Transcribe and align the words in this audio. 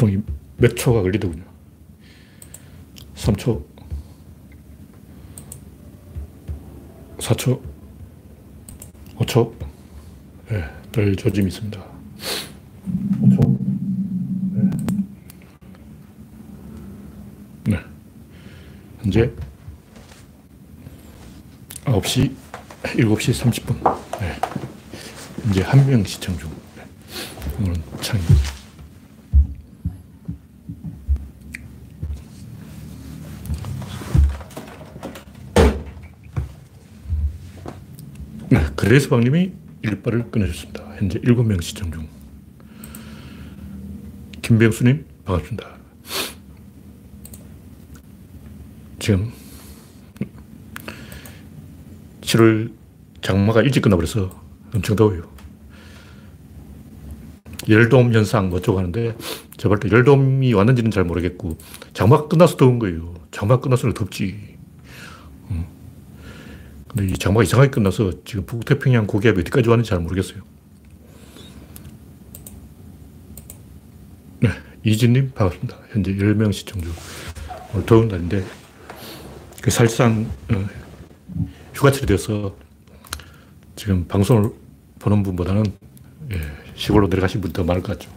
보통 0.00 0.24
몇 0.56 0.74
초가 0.76 1.02
걸리더군요. 1.02 1.44
3초, 3.16 3.62
4초, 7.18 7.60
5초, 9.18 9.52
네, 10.48 10.64
별 10.90 11.14
조짐이 11.14 11.48
있습니다. 11.48 11.84
5초, 13.20 13.58
네. 14.54 14.70
네. 17.64 17.80
현재 19.02 19.30
9시, 21.84 22.34
7시 22.84 23.34
30분. 23.52 24.18
네. 24.18 24.40
이제 25.50 25.60
한 25.62 25.86
명 25.86 26.02
시청 26.04 26.38
중. 26.38 26.50
네. 26.76 26.84
오늘은 27.58 27.82
창입니다. 28.00 28.49
네, 38.90 38.94
그레스방님이 38.94 39.52
일발을 39.82 40.32
끊어줬습니다. 40.32 40.84
현재 40.96 41.20
7명 41.20 41.62
시청 41.62 41.92
중. 41.92 42.08
김병수님, 44.42 45.06
반갑습니다. 45.24 45.68
지금 48.98 49.30
7월 52.22 52.72
장마가 53.22 53.62
일찍 53.62 53.82
끝나버려서 53.82 54.28
엄청 54.74 54.96
더워요. 54.96 55.22
열돔 57.68 58.12
현상 58.12 58.48
뭐 58.48 58.58
어쩌고 58.58 58.78
하는데 58.78 59.16
저발 59.56 59.78
때 59.78 59.88
열돔이 59.88 60.52
왔는지는 60.52 60.90
잘 60.90 61.04
모르겠고 61.04 61.58
장마가 61.92 62.26
끝나서 62.26 62.56
더운 62.56 62.80
거예요. 62.80 63.14
장마가 63.30 63.60
끝나서 63.60 63.92
덥지. 63.92 64.58
음. 66.92 66.96
근데 66.96 67.12
이 67.12 67.16
장마가 67.16 67.42
이상하게 67.44 67.70
끝나서 67.70 68.12
지금 68.24 68.44
북태평양 68.46 69.06
고기압이 69.06 69.40
어디까지 69.40 69.68
왔는지 69.68 69.90
잘 69.90 70.00
모르겠어요. 70.00 70.42
네, 74.40 74.50
이진님 74.84 75.32
반갑습니다. 75.34 75.76
현재 75.90 76.14
10명 76.14 76.52
시청 76.52 76.80
중. 76.80 76.92
오늘 77.72 77.86
더운 77.86 78.08
날인데 78.08 78.44
그 79.62 79.70
사실상 79.70 80.26
어, 80.52 80.66
휴가철이 81.74 82.06
돼서 82.06 82.56
지금 83.76 84.06
방송을 84.06 84.50
보는 84.98 85.22
분보다는 85.22 85.64
예, 86.32 86.40
시골로 86.74 87.06
내려가신 87.08 87.40
분이 87.40 87.52
더 87.52 87.64
많을 87.64 87.82
것 87.82 87.98
같죠. 87.98 88.10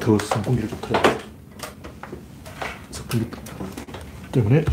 더 0.00 0.18
선풍기를 0.18 0.68
좀 0.68 0.78
틀어. 0.80 1.18
때문에 4.32 4.60
네, 4.60 4.64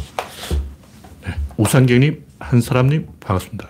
우상경님, 1.58 2.25
한사람님 2.39 3.08
반갑습니다. 3.22 3.70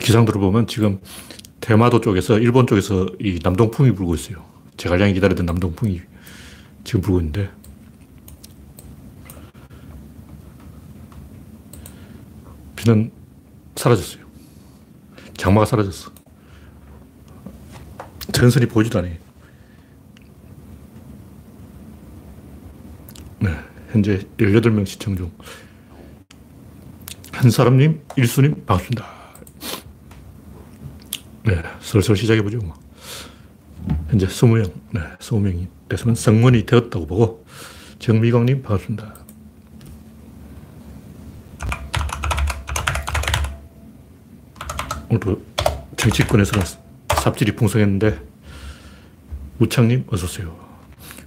기상 0.00 0.24
들어보면 0.26 0.66
지금 0.66 1.00
대마도 1.60 2.00
쪽에서 2.00 2.38
일본 2.38 2.66
쪽에서 2.66 3.06
이 3.20 3.38
남동풍이 3.42 3.92
불고 3.92 4.14
있어요. 4.14 4.44
제갈량이 4.76 5.14
기다리던 5.14 5.46
남동풍이 5.46 6.02
지금 6.84 7.00
불고 7.00 7.20
있는데 7.20 7.50
비는 12.76 13.10
사라졌어요. 13.76 14.24
장마가 15.36 15.64
사라졌어. 15.64 16.10
전선이 18.32 18.66
보이지도 18.66 18.98
않아요. 18.98 19.14
네, 23.38 23.50
현재 23.90 24.20
18명 24.38 24.86
시청 24.86 25.16
중. 25.16 25.30
한 27.32 27.50
사람님, 27.50 28.00
일수님, 28.16 28.64
반갑습니다. 28.66 29.06
네, 31.44 31.62
슬슬 31.80 32.16
시작해보죠. 32.16 32.58
뭐. 32.58 32.74
현재 34.10 34.26
20명, 34.26 34.72
네, 34.92 35.00
20명이 35.18 35.66
돼서는 35.88 36.14
성문이 36.14 36.66
되었다고 36.66 37.06
보고, 37.06 37.44
정미광님, 37.98 38.62
반갑습니다. 38.62 39.14
오늘도 45.08 45.42
정치권에서는 45.96 46.64
삽질이 47.22 47.56
풍성했는데 47.56 48.20
우창님 49.58 50.04
어서 50.08 50.26
오세요. 50.26 50.69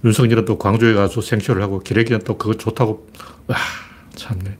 윤석열은 0.04 0.44
또 0.44 0.58
광주에 0.58 0.92
가서 0.92 1.20
생쇼를 1.20 1.62
하고 1.62 1.80
기레기는 1.80 2.20
또 2.24 2.36
그거 2.36 2.54
좋다고 2.54 3.08
와 3.46 3.56
참네. 4.14 4.58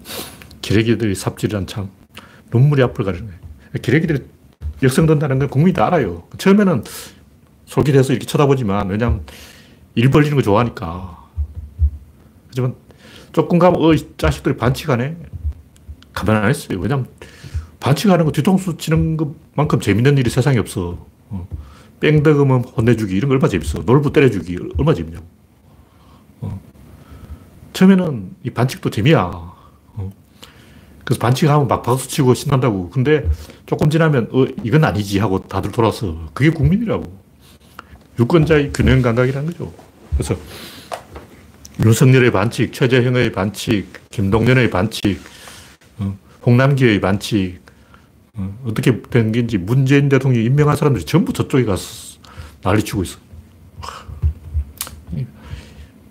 기레기들이 0.62 1.15
삽질이란 1.15 1.66
참 1.66 1.91
눈물이 2.50 2.82
앞을 2.82 3.05
가리네. 3.05 3.28
기레기들이 3.83 4.25
역성된다는 4.83 5.38
건 5.38 5.49
국민이 5.49 5.75
다 5.75 5.87
알아요. 5.87 6.25
처음에는 6.38 6.84
솔깃해서 7.66 8.12
이렇게 8.12 8.27
쳐다보지만 8.27 8.88
왜냐면 8.88 9.25
일 9.94 10.10
벌리는 10.10 10.34
거 10.34 10.43
좋아하니까. 10.43 11.25
하지만 12.49 12.75
조금 13.33 13.59
가면 13.59 13.83
어, 13.83 13.94
자식들이 14.16 14.56
반칙하네. 14.56 15.16
가만 16.15 16.37
안 16.37 16.49
했어요. 16.49 16.78
왜냐면 16.81 17.06
반칙하는 17.81 18.25
거 18.25 18.33
뒤통수 18.33 18.78
치는 18.78 19.16
것만큼 19.19 19.81
재밌는 19.81 20.16
일이 20.16 20.31
세상에 20.31 20.59
없어. 20.59 21.06
어. 21.28 21.49
뺑덕으면 22.00 22.65
혼내주기 22.65 23.16
이런 23.16 23.28
거 23.28 23.34
얼마나 23.34 23.50
재밌어. 23.50 23.81
놀부 23.81 24.12
때려주기 24.12 24.59
얼마나 24.78 24.94
재밌냐고. 24.94 25.27
어. 26.41 26.60
처음에는 27.72 28.31
이 28.43 28.50
반칙도 28.50 28.91
재미야. 28.91 29.21
어. 29.22 30.12
그래서 31.04 31.21
반칙하면 31.21 31.69
막 31.69 31.83
박수 31.83 32.09
치고 32.09 32.34
신난다고. 32.34 32.91
근데 32.91 33.28
조금 33.66 33.91
지나면 33.91 34.28
어, 34.33 34.44
이건 34.62 34.84
아니지 34.84 35.19
하고 35.19 35.41
다들 35.47 35.72
돌아서 35.72 36.28
그게 36.34 36.50
국민이라고. 36.50 37.25
유권자의 38.19 38.72
균형 38.72 39.03
감각이라는 39.03 39.50
거죠. 39.50 39.72
그래서 40.12 40.37
윤석열의 41.84 42.31
반칙, 42.31 42.72
최재형의 42.72 43.33
반칙, 43.33 43.88
김동연의 44.10 44.71
반칙, 44.71 45.21
어, 45.99 46.16
홍남기의 46.47 47.00
반칙, 47.00 47.63
어, 48.37 48.59
어떻게 48.67 49.00
된 49.03 49.33
건지 49.33 49.59
문재인 49.59 50.09
대통령이 50.09 50.45
임명한 50.47 50.77
사람들이 50.77 51.05
전부 51.05 51.33
저쪽에 51.33 51.65
가서 51.65 52.19
난리치고 52.62 53.03
있어. 53.03 53.19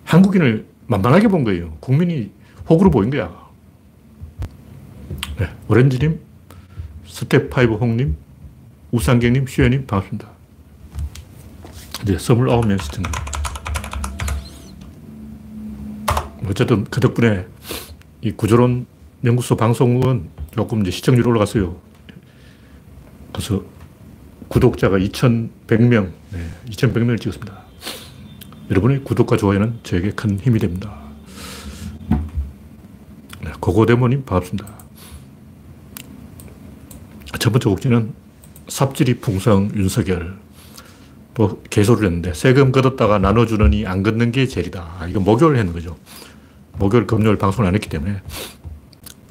한국인을 0.04 0.66
만만하게 0.86 1.28
본 1.28 1.44
거예요. 1.44 1.76
국민이 1.80 2.30
호구로 2.68 2.90
보인 2.90 3.10
거야. 3.10 3.34
네, 5.38 5.50
오렌지님, 5.68 6.20
스텝파이브 7.06 7.74
홍님, 7.74 8.16
우상경님, 8.92 9.46
슈현님, 9.46 9.86
반갑습니다. 9.86 10.28
이제 12.02 12.16
29명 12.16 12.80
시청. 12.80 13.04
어쨌든 16.46 16.84
그 16.84 17.00
덕분에 17.00 17.46
이 18.20 18.30
구조론 18.32 18.86
연구소 19.24 19.56
방송은 19.56 20.28
조금 20.52 20.82
이제 20.82 20.90
시청률 20.90 21.26
올라갔어요. 21.28 21.83
그래서 23.34 23.64
구독자가 24.46 24.96
2,100명, 24.98 26.12
네, 26.30 26.48
2,100명을 26.70 27.20
찍었습니다. 27.20 27.64
여러분의 28.70 29.02
구독과 29.02 29.36
좋아요는 29.36 29.80
저에게 29.82 30.12
큰 30.12 30.38
힘이 30.38 30.60
됩니다. 30.60 30.96
네, 33.42 33.50
고고대모님 33.58 34.24
반갑습니다. 34.24 34.66
첫 37.40 37.50
번째 37.50 37.68
곡지는 37.70 38.14
삽질이 38.68 39.18
풍성 39.18 39.70
윤석열. 39.74 40.38
또 41.34 41.60
개소를 41.68 42.06
했는데 42.06 42.32
세금 42.32 42.70
걷었다가 42.70 43.18
나눠주느니 43.18 43.84
안 43.86 44.04
걷는 44.04 44.30
게 44.30 44.46
제일이다. 44.46 44.96
아, 45.00 45.06
이거 45.08 45.18
목요일 45.18 45.56
했는 45.56 45.72
거죠. 45.72 45.96
목요일, 46.78 47.08
금요일 47.08 47.36
방송을 47.36 47.66
안 47.68 47.74
했기 47.74 47.88
때문에 47.88 48.22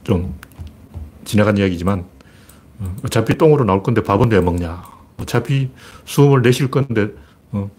좀 0.04 0.36
지나간 1.24 1.58
이야기지만 1.58 2.13
어, 2.80 2.96
어차피 3.04 3.38
똥으로 3.38 3.64
나올 3.66 3.84
건데 3.84 4.02
밥은 4.04 4.32
왜 4.32 4.42
먹냐. 4.42 4.84
어차피 5.18 5.70
숨을 6.06 6.42
내쉴 6.42 6.70
건데, 6.72 7.10
어, 7.52 7.70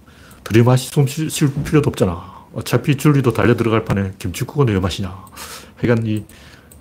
들이마시 0.44 0.88
숨 0.90 1.06
쉴 1.06 1.52
필요도 1.64 1.90
없잖아. 1.90 2.34
어차피 2.54 2.96
줄리도 2.96 3.32
달려 3.32 3.56
들어갈 3.56 3.84
판에 3.84 4.12
김치국은 4.18 4.68
왜 4.68 4.78
마시냐. 4.78 5.12
하여간 5.76 6.06
이, 6.06 6.24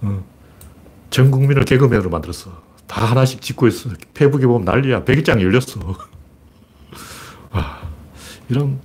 어, 0.02 0.24
전 1.10 1.32
국민을 1.32 1.66
개그맨으로 1.66 2.10
만들었어. 2.10 2.52
다 2.88 3.06
하나씩 3.06 3.42
짓고 3.42 3.68
있어. 3.68 3.90
페북에 4.14 4.46
보면 4.46 4.66
난리야. 4.66 5.04
백일장 5.06 5.42
열렸어. 5.42 5.80
아, 7.52 7.82
이런 8.50 8.80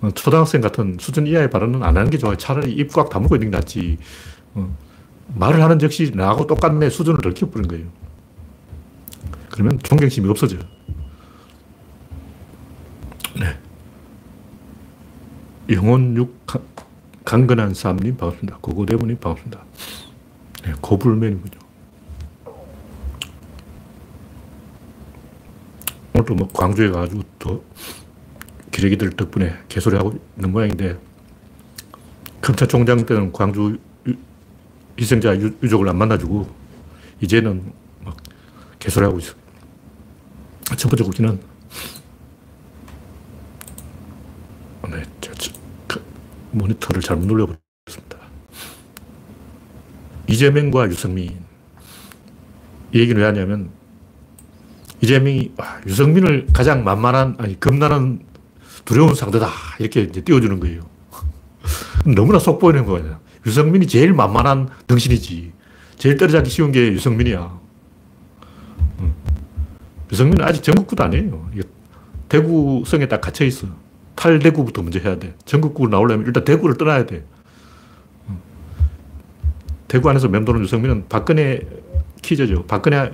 어, 0.00 0.10
초등학생 0.12 0.60
같은 0.62 0.96
수준 0.98 1.26
이하의 1.26 1.50
발언은 1.50 1.82
안 1.82 1.96
하는 1.96 2.10
게 2.10 2.16
좋아요. 2.18 2.36
차라리 2.36 2.72
입 2.72 2.92
꽉 2.92 3.10
다물고 3.10 3.36
있는 3.36 3.50
게 3.50 3.56
낫지. 3.58 3.98
어, 4.54 4.74
말을 5.34 5.62
하는 5.62 5.78
즉시 5.78 6.10
나하고 6.14 6.46
똑같네 6.46 6.88
수준을 6.90 7.20
넓혀버린 7.22 7.68
거예요. 7.68 7.86
그러면 9.50 9.78
존경심이 9.80 10.28
없어져요. 10.28 10.60
네. 13.38 13.56
영혼육 15.68 16.46
강건한 17.24 17.74
삶님 17.74 18.16
반갑습니다. 18.16 18.58
고고대문님 18.60 19.16
네 19.16 19.20
반갑습니다. 19.20 19.64
네, 20.64 20.72
고불면이군요. 20.80 21.60
오늘도 26.14 26.34
뭐 26.34 26.48
광주에 26.52 26.90
가가지고 26.90 27.22
또 27.38 27.64
기레기들 28.72 29.10
덕분에 29.10 29.54
개소리하고 29.68 30.18
있는 30.36 30.52
모양인데 30.52 30.98
검찰총장 32.42 33.06
때는 33.06 33.32
광주 33.32 33.78
희생자 34.98 35.36
유족을 35.36 35.88
안 35.88 35.96
만나주고 35.96 36.48
이제는 37.20 37.72
막 38.04 38.16
개소리하고 38.78 39.18
있어. 39.18 39.39
첫 40.76 40.88
번째 40.88 41.04
국기는 41.04 41.40
네, 44.90 45.02
저, 45.20 45.32
저, 45.34 45.52
그 45.86 46.02
모니터를 46.52 47.02
잘못 47.02 47.26
눌러버렸습니다. 47.26 48.18
이재명과 50.28 50.88
유승민 50.88 51.38
이 52.92 52.98
얘기는 53.00 53.20
왜 53.20 53.26
하냐면 53.26 53.70
이재명이 55.02 55.52
와, 55.56 55.80
유승민을 55.86 56.48
가장 56.52 56.84
만만한 56.84 57.36
아니 57.38 57.58
겁나는 57.58 58.20
두려운 58.84 59.14
상대다 59.14 59.48
이렇게 59.78 60.02
이제 60.02 60.20
띄워주는 60.22 60.58
거예요. 60.60 60.82
너무나 62.14 62.38
속 62.38 62.58
보이는 62.58 62.84
거예요. 62.84 63.20
유승민이 63.46 63.86
제일 63.86 64.12
만만한 64.12 64.68
등신이지. 64.86 65.52
제일 65.96 66.16
때려잡기 66.16 66.50
쉬운 66.50 66.72
게 66.72 66.92
유승민이야. 66.92 67.59
유승민은 70.12 70.44
아직 70.44 70.62
전국구도 70.62 71.04
아니에요. 71.04 71.50
대구성에 72.28 73.06
딱 73.06 73.20
갇혀 73.20 73.44
있어. 73.44 73.66
탈대구부터 74.16 74.82
먼저 74.82 74.98
해야 74.98 75.18
돼. 75.18 75.34
전국구로 75.44 75.90
나오려면 75.90 76.26
일단 76.26 76.44
대구를 76.44 76.76
떠나야 76.76 77.06
돼. 77.06 77.24
대구 79.88 80.08
안에서 80.08 80.28
맴도는 80.28 80.62
유승민은 80.62 81.06
박근혜 81.08 81.60
키즈죠. 82.22 82.64
박근혜 82.66 83.12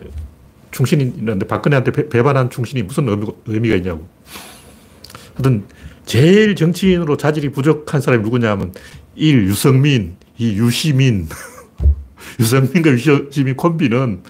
충신인데 0.72 1.46
박근혜한테 1.46 1.92
배, 2.08 2.22
반한 2.22 2.50
충신이 2.50 2.82
무슨 2.82 3.08
의미, 3.46 3.68
가 3.70 3.76
있냐고. 3.76 4.06
하여튼 5.34 5.64
제일 6.04 6.54
정치인으로 6.54 7.16
자질이 7.16 7.50
부족한 7.50 8.00
사람이 8.00 8.22
누구냐 8.22 8.50
하면 8.50 8.74
1. 9.14 9.44
유성민, 9.44 10.16
2. 10.36 10.58
유시민. 10.58 11.28
유성민과 12.40 12.90
유시민 12.90 13.56
콤비는 13.56 14.22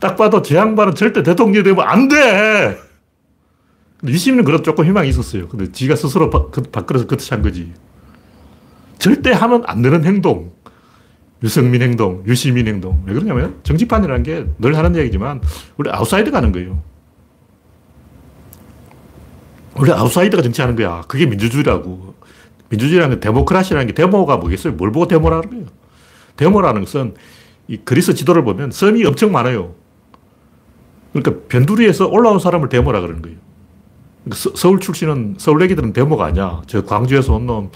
딱 0.00 0.16
봐도 0.16 0.42
제 0.42 0.56
양반은 0.56 0.94
절대 0.94 1.22
대통령이 1.22 1.64
되면 1.64 1.80
안 1.86 2.08
돼! 2.08 2.78
유시민은 4.06 4.44
그래도 4.44 4.62
조금 4.62 4.84
희망이 4.84 5.08
있었어요. 5.08 5.48
근데 5.48 5.72
지가 5.72 5.96
스스로 5.96 6.30
바, 6.30 6.46
그, 6.50 6.62
밖으로서 6.62 7.06
그렇게 7.06 7.24
한 7.30 7.42
거지. 7.42 7.72
절대 8.98 9.32
하면 9.32 9.62
안 9.66 9.82
되는 9.82 10.04
행동. 10.04 10.52
유승민 11.42 11.82
행동, 11.82 12.24
유시민 12.26 12.66
행동. 12.66 13.00
왜 13.06 13.14
그러냐면 13.14 13.60
정치판이라는 13.62 14.22
게 14.24 14.46
늘 14.58 14.76
하는 14.76 14.96
얘기지만 14.96 15.40
우리 15.76 15.88
아웃사이드 15.90 16.30
가는 16.32 16.50
거예요. 16.50 16.82
원래 19.74 19.92
아웃사이드가 19.92 20.42
정치하는 20.42 20.74
거야. 20.76 21.02
그게 21.06 21.26
민주주의라고. 21.26 22.14
민주주의라는 22.70 23.16
게 23.16 23.20
데모크라시라는 23.20 23.86
게 23.86 23.94
데모가 23.94 24.36
뭐겠어요? 24.38 24.74
뭘 24.74 24.90
보고 24.90 25.06
데모라는 25.06 25.48
거예요? 25.50 25.64
데모라는 26.36 26.82
것은 26.84 27.14
이 27.68 27.76
그리스 27.84 28.14
지도를 28.14 28.42
보면 28.44 28.70
섬이 28.72 29.04
엄청 29.04 29.30
많아요. 29.32 29.74
그러니까 31.22 31.46
변두리에서 31.48 32.08
올라온 32.08 32.38
사람을 32.38 32.68
데모라 32.68 33.00
그러는 33.00 33.22
거예요. 33.22 33.36
그러니까 34.24 34.56
서, 34.56 34.68
울 34.68 34.80
출신은 34.80 35.36
서울 35.38 35.62
애기들은 35.62 35.92
데모가 35.92 36.26
아니야. 36.26 36.62
저 36.66 36.84
광주에서 36.84 37.34
온 37.34 37.46
놈, 37.46 37.70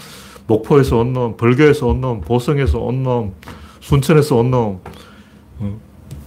목포에서 0.47 0.99
온 0.99 1.13
놈, 1.13 1.37
벌교에서 1.37 1.87
온 1.87 2.01
놈, 2.01 2.21
보성에서 2.21 2.79
온 2.79 3.03
놈, 3.03 3.33
순천에서 3.81 4.35
온 4.37 4.51
놈, 4.51 4.79
어, 5.59 5.79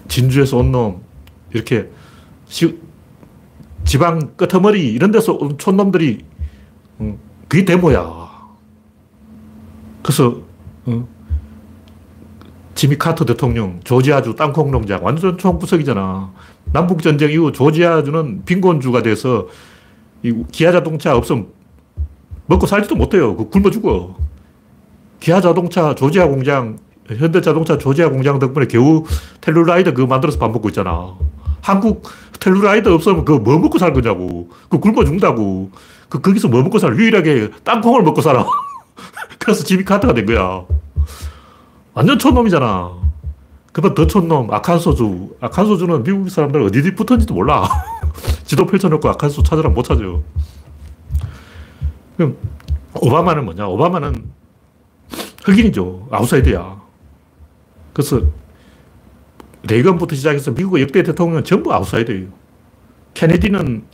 진주에서 0.09 0.59
온 0.59 0.73
놈, 0.73 1.03
이렇게 1.53 1.91
시, 2.47 2.79
지방 3.85 4.37
끄트머리 4.37 4.93
이런 4.93 5.11
데서 5.11 5.35
온 5.35 5.57
촌놈들이 5.59 6.25
어, 6.99 7.19
그게 7.49 7.65
데모야. 7.65 8.27
그래서 10.03 10.41
어, 10.87 11.09
지미 12.75 12.97
카터 12.97 13.25
대통령, 13.25 13.81
조지아주 13.85 14.35
땅콩 14.35 14.71
농장 14.71 15.03
완전 15.03 15.39
총구석이잖아. 15.39 16.33
남북전쟁 16.77 17.31
이후 17.31 17.53
조지아주는 17.53 18.43
빈곤주가 18.45 19.01
돼서 19.03 19.47
이 20.23 20.35
기아 20.53 20.73
자동차 20.73 21.17
없으면 21.17 21.47
먹고 22.45 22.67
살지도 22.67 22.97
못해요. 22.97 23.35
그 23.35 23.49
굶어 23.49 23.71
죽어. 23.71 24.15
기아 25.19 25.41
자동차 25.41 25.95
조지아 25.95 26.27
공장, 26.27 26.79
현대 27.09 27.41
자동차 27.41 27.79
조지아 27.79 28.11
공장 28.11 28.39
덕분에 28.39 28.67
겨우 28.67 29.05
텔룰라이더 29.41 29.95
그거 29.95 30.07
만들어서 30.07 30.39
밥 30.39 30.51
먹고 30.51 30.69
있잖아. 30.69 31.15
한국 31.63 32.03
텔루라이더 32.41 32.95
없으면 32.95 33.25
그거 33.25 33.39
뭐 33.39 33.59
먹고 33.59 33.79
살 33.79 33.95
거냐고. 33.95 34.51
그 34.69 34.79
굶어 34.79 35.03
죽는다고. 35.03 35.71
그, 36.11 36.21
거기서 36.21 36.49
뭐 36.49 36.63
먹고 36.63 36.79
살아? 36.79 36.95
유일하게 36.95 37.53
땅콩을 37.65 38.03
먹고 38.03 38.21
살아. 38.21 38.45
그래서 39.41 39.65
지미 39.65 39.83
카트가 39.83 40.13
된 40.13 40.27
거야. 40.27 40.63
완전 41.95 42.19
촌놈이잖아. 42.19 42.93
그러면 43.77 43.95
더 43.95 44.07
촌 44.07 44.27
놈, 44.27 44.51
아칸소주. 44.51 45.37
아칸소주는 45.39 46.03
미국 46.03 46.31
사람들 46.31 46.63
어디 46.63 46.81
붙었는지도 46.95 47.35
몰라. 47.35 47.69
지도 48.43 48.65
펼쳐놓고 48.65 49.07
아칸소 49.07 49.43
찾으라 49.43 49.69
못 49.69 49.83
찾아요. 49.83 50.23
그럼 52.17 52.39
오바마는 52.95 53.45
뭐냐? 53.45 53.69
오바마는 53.69 54.25
흑인이죠. 55.45 56.09
아웃사이드야. 56.11 56.81
그래서 57.93 58.23
레이건부터 59.65 60.17
시작해서 60.17 60.53
미국의 60.53 60.85
역대 60.85 61.03
대통령은 61.03 61.45
전부 61.45 61.75
아웃사이더예요. 61.75 62.29
케네디는 63.13 63.85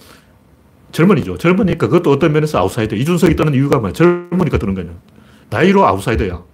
젊은이죠. 0.93 1.38
젊으니까 1.38 1.88
그것도 1.88 2.12
어떤 2.12 2.32
면에서 2.32 2.58
아웃사이더. 2.61 2.94
이준석이 2.94 3.34
뜨는 3.34 3.55
이유가 3.55 3.81
뭐야? 3.81 3.93
젊으니까 3.94 4.58
뜨는 4.58 4.76
거냐. 4.76 4.90
나이로 5.50 5.84
아웃사이더야. 5.84 6.51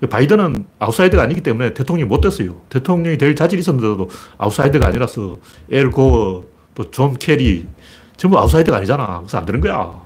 바이든은 0.00 0.66
아웃사이더가 0.78 1.22
아니기 1.22 1.40
때문에 1.40 1.72
대통령이 1.72 2.06
못 2.08 2.20
됐어요. 2.20 2.60
대통령이 2.68 3.16
될 3.16 3.34
자질이 3.34 3.60
있었는데도 3.60 4.10
아웃사이더가 4.36 4.88
아니라서 4.88 5.38
앨 5.70 5.90
고어, 5.90 6.44
또 6.74 6.90
존 6.90 7.14
케리, 7.14 7.66
전부 8.16 8.38
아웃사이더가 8.38 8.78
아니잖아. 8.78 9.20
그래서 9.20 9.38
안 9.38 9.46
되는 9.46 9.60
거야. 9.60 10.00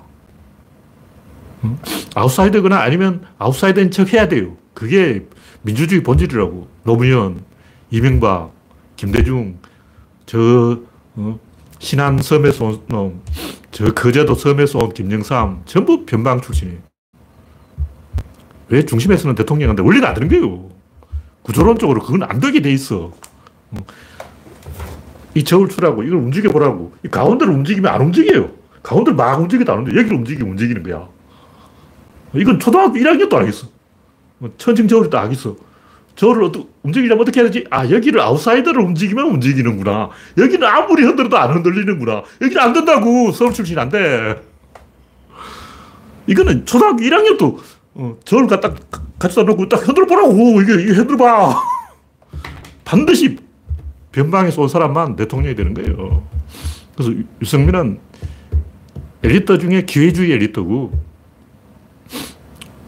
응? 1.65 1.77
아웃사이더거나 2.15 2.79
아니면 2.81 3.25
아웃사이더인 3.39 3.91
척 3.91 4.13
해야 4.13 4.29
돼요. 4.29 4.57
그게 4.75 5.27
민주주의 5.63 6.03
본질이라고. 6.03 6.69
노무현, 6.85 7.43
이명박, 7.91 8.53
김대중, 8.97 9.59
저, 10.27 10.79
어, 11.17 11.39
신안 11.81 12.19
섬에서 12.19 12.65
온 12.65 12.81
놈, 12.87 13.23
저 13.71 13.93
거제도 13.93 14.35
섬에서 14.35 14.79
온 14.79 14.93
김영삼, 14.95 15.63
전부 15.67 16.07
변방 16.07 16.41
출신이에요. 16.41 16.90
왜 18.71 18.85
중심에서는 18.87 19.35
대통령인데 19.35 19.83
원리가 19.83 20.09
안 20.09 20.15
되는 20.15 20.29
거예요. 20.29 20.71
구조론적으로 21.43 22.01
그건 22.01 22.23
안 22.23 22.39
되게 22.41 22.63
돼 22.63 22.71
있어. 22.73 23.13
어. 23.73 23.77
이 25.35 25.45
저울추라고 25.45 26.05
이걸 26.05 26.19
움직여보라고. 26.19 26.93
이 27.05 27.09
가운데를 27.09 27.53
움직이면 27.53 27.93
안 27.93 28.01
움직여요. 28.01 28.51
가운데를 28.83 29.17
막 29.17 29.41
움직여도 29.41 29.73
안 29.73 29.79
움직여. 29.81 29.99
여기를 29.99 30.17
움직이면 30.19 30.53
움직이는 30.53 30.83
거야. 30.85 31.09
이건 32.35 32.61
초등학교 32.61 32.95
1학년도 32.95 33.35
안 33.35 33.43
하겠어. 33.43 33.67
뭐 34.39 34.51
천칭 34.57 34.87
저울도 34.87 35.19
안 35.19 35.25
하겠어. 35.27 35.57
저를 36.15 36.45
어떻게, 36.45 36.67
움직이려면 36.83 37.23
어떻게 37.23 37.41
해야 37.41 37.51
되지? 37.51 37.67
아, 37.71 37.89
여기를 37.89 38.21
아웃사이더를 38.21 38.83
움직이면 38.83 39.27
움직이는구나. 39.27 40.11
여기는 40.39 40.67
아무리 40.67 41.03
흔들어도 41.05 41.37
안 41.37 41.55
흔들리는구나. 41.55 42.23
여기는 42.41 42.63
안 42.63 42.73
된다고. 42.73 43.33
서울 43.33 43.53
출신 43.53 43.79
안 43.79 43.89
돼. 43.89 44.41
이거는 46.27 46.67
초등학교 46.67 47.03
1학년도 47.03 47.59
어, 47.95 48.17
저를 48.25 48.47
갖다 48.47 48.75
갖다 49.19 49.43
놓고 49.43 49.69
딱 49.69 49.87
흔들어 49.87 50.07
보라고. 50.07 50.63
이게, 50.63 50.83
이게 50.83 50.93
흔들어 50.93 51.17
봐. 51.17 51.63
반드시 52.85 53.39
변방에서 54.13 54.63
온 54.63 54.69
사람만 54.69 55.17
대통령이 55.17 55.55
되는 55.55 55.75
거예요. 55.75 56.27
그래서 56.95 57.13
유승민은 57.41 58.01
엘리트 59.23 59.59
중에 59.59 59.83
기회주의 59.83 60.33
엘리트고, 60.33 60.93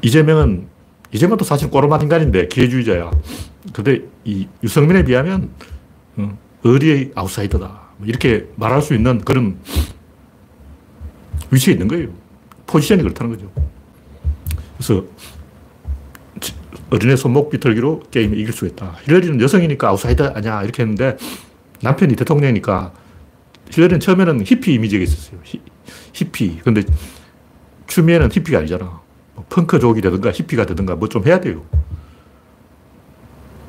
이재명은 0.03 0.67
이재명도 1.13 1.45
사실 1.45 1.71
꼬로만 1.71 2.03
인간인데 2.03 2.49
기회주의자야. 2.49 3.11
근데 3.73 4.01
이 4.25 4.49
유승민에 4.63 5.05
비하면 5.05 5.51
어, 6.17 6.37
의리의 6.65 7.13
아웃사이더다. 7.15 7.81
뭐 7.99 8.07
이렇게 8.07 8.49
말할 8.57 8.83
수 8.83 8.95
있는 8.95 9.21
그런 9.21 9.59
위치에 11.51 11.75
있는 11.75 11.87
거예요. 11.87 12.09
포지션이 12.67 13.03
그렇다는 13.03 13.37
거죠. 13.37 13.51
그래서 14.83 15.05
어린애 16.91 17.15
손목 17.17 17.51
비틀기로 17.51 18.03
게임을 18.11 18.39
이길 18.39 18.53
수 18.53 18.67
있다. 18.67 18.97
힐러리는 19.05 19.41
여성이니까 19.41 19.89
아웃사이더 19.89 20.33
아니야. 20.35 20.63
이렇게 20.63 20.83
했는데 20.83 21.17
남편이 21.81 22.17
대통령이니까 22.17 22.93
힐러리는 23.71 24.01
처음에는 24.01 24.45
히피 24.45 24.75
이미지가 24.75 25.05
있었어요. 25.05 25.41
히, 25.45 26.25
피 26.31 26.59
근데 26.59 26.83
추미애는 27.87 28.31
히피가 28.33 28.59
아니잖아. 28.59 29.01
뭐 29.35 29.45
펑크족이 29.49 30.01
되든가 30.03 30.33
히피가 30.33 30.67
되든가 30.67 30.97
뭐 30.97 31.09
좀 31.09 31.25
해야 31.25 31.41
돼요. 31.41 31.65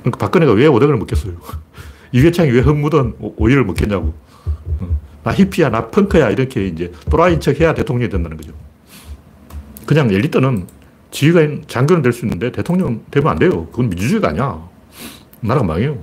그러니까 0.01 0.17
박근혜가 0.17 0.51
왜 0.53 0.67
오뎅을 0.67 0.97
먹겠어요? 0.97 1.33
이회창이 2.11 2.51
왜 2.51 2.59
흙묻은 2.59 3.15
오이를 3.19 3.63
먹겠냐고. 3.63 4.13
어. 4.79 4.99
나 5.23 5.31
히피야, 5.33 5.69
나 5.69 5.87
펑크야, 5.87 6.29
이렇게 6.31 6.67
이제 6.67 6.91
또라이인 7.09 7.39
척 7.39 7.59
해야 7.61 7.73
대통령이 7.73 8.09
된다는 8.11 8.35
거죠. 8.35 8.51
그냥 9.85 10.11
엘리트는 10.11 10.67
지휘관, 11.13 11.63
장교는 11.67 12.01
될수 12.01 12.25
있는데 12.25 12.51
대통령 12.51 13.03
되면 13.11 13.31
안 13.31 13.37
돼요. 13.37 13.67
그건 13.67 13.87
민주주의가 13.89 14.29
아니야. 14.29 14.67
나라가 15.41 15.63
망해요. 15.63 15.99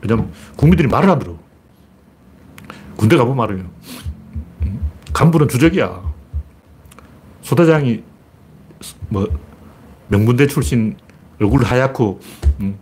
왜냐면 0.00 0.32
국민들이 0.56 0.88
말을 0.88 1.10
안 1.10 1.18
들어. 1.18 1.36
군대 2.96 3.16
가보면 3.16 3.36
말해요. 3.36 3.70
간부는 5.12 5.48
주적이야. 5.48 6.02
소대장이 7.42 8.02
뭐 9.10 9.28
명문대 10.08 10.46
출신 10.46 10.96
얼굴 11.38 11.62
하얗고 11.64 12.20
음, 12.60 12.78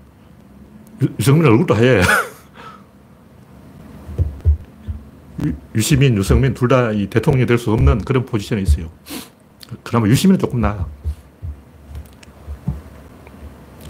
유승민 1.18 1.46
얼굴도 1.46 1.74
하얘. 1.74 2.02
유시민, 5.74 6.16
유승민 6.16 6.54
둘 6.54 6.68
다 6.68 6.92
이 6.92 7.08
대통령이 7.08 7.46
될 7.46 7.58
수 7.58 7.72
없는 7.72 8.04
그런 8.04 8.24
포지션에 8.24 8.60
있어요. 8.60 8.88
그나마 9.82 10.06
유시민은 10.06 10.38
조금 10.38 10.60
나아. 10.60 10.86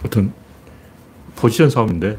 어떤 0.05 0.33
포지션 1.37 1.71
싸움인데 1.71 2.19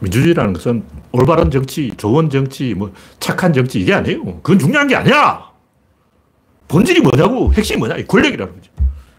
민주주의라는 0.00 0.52
것은 0.52 0.84
올바른 1.12 1.50
정치, 1.50 1.92
좋은 1.96 2.28
정치, 2.28 2.74
뭐 2.74 2.92
착한 3.20 3.52
정치 3.52 3.80
이게 3.80 3.94
아니에요. 3.94 4.24
그건 4.42 4.58
중요한 4.58 4.88
게 4.88 4.96
아니야. 4.96 5.50
본질이 6.68 7.00
뭐냐고 7.00 7.52
핵심이 7.52 7.78
뭐냐? 7.78 7.96
권력이라는 8.06 8.54
거죠. 8.54 8.70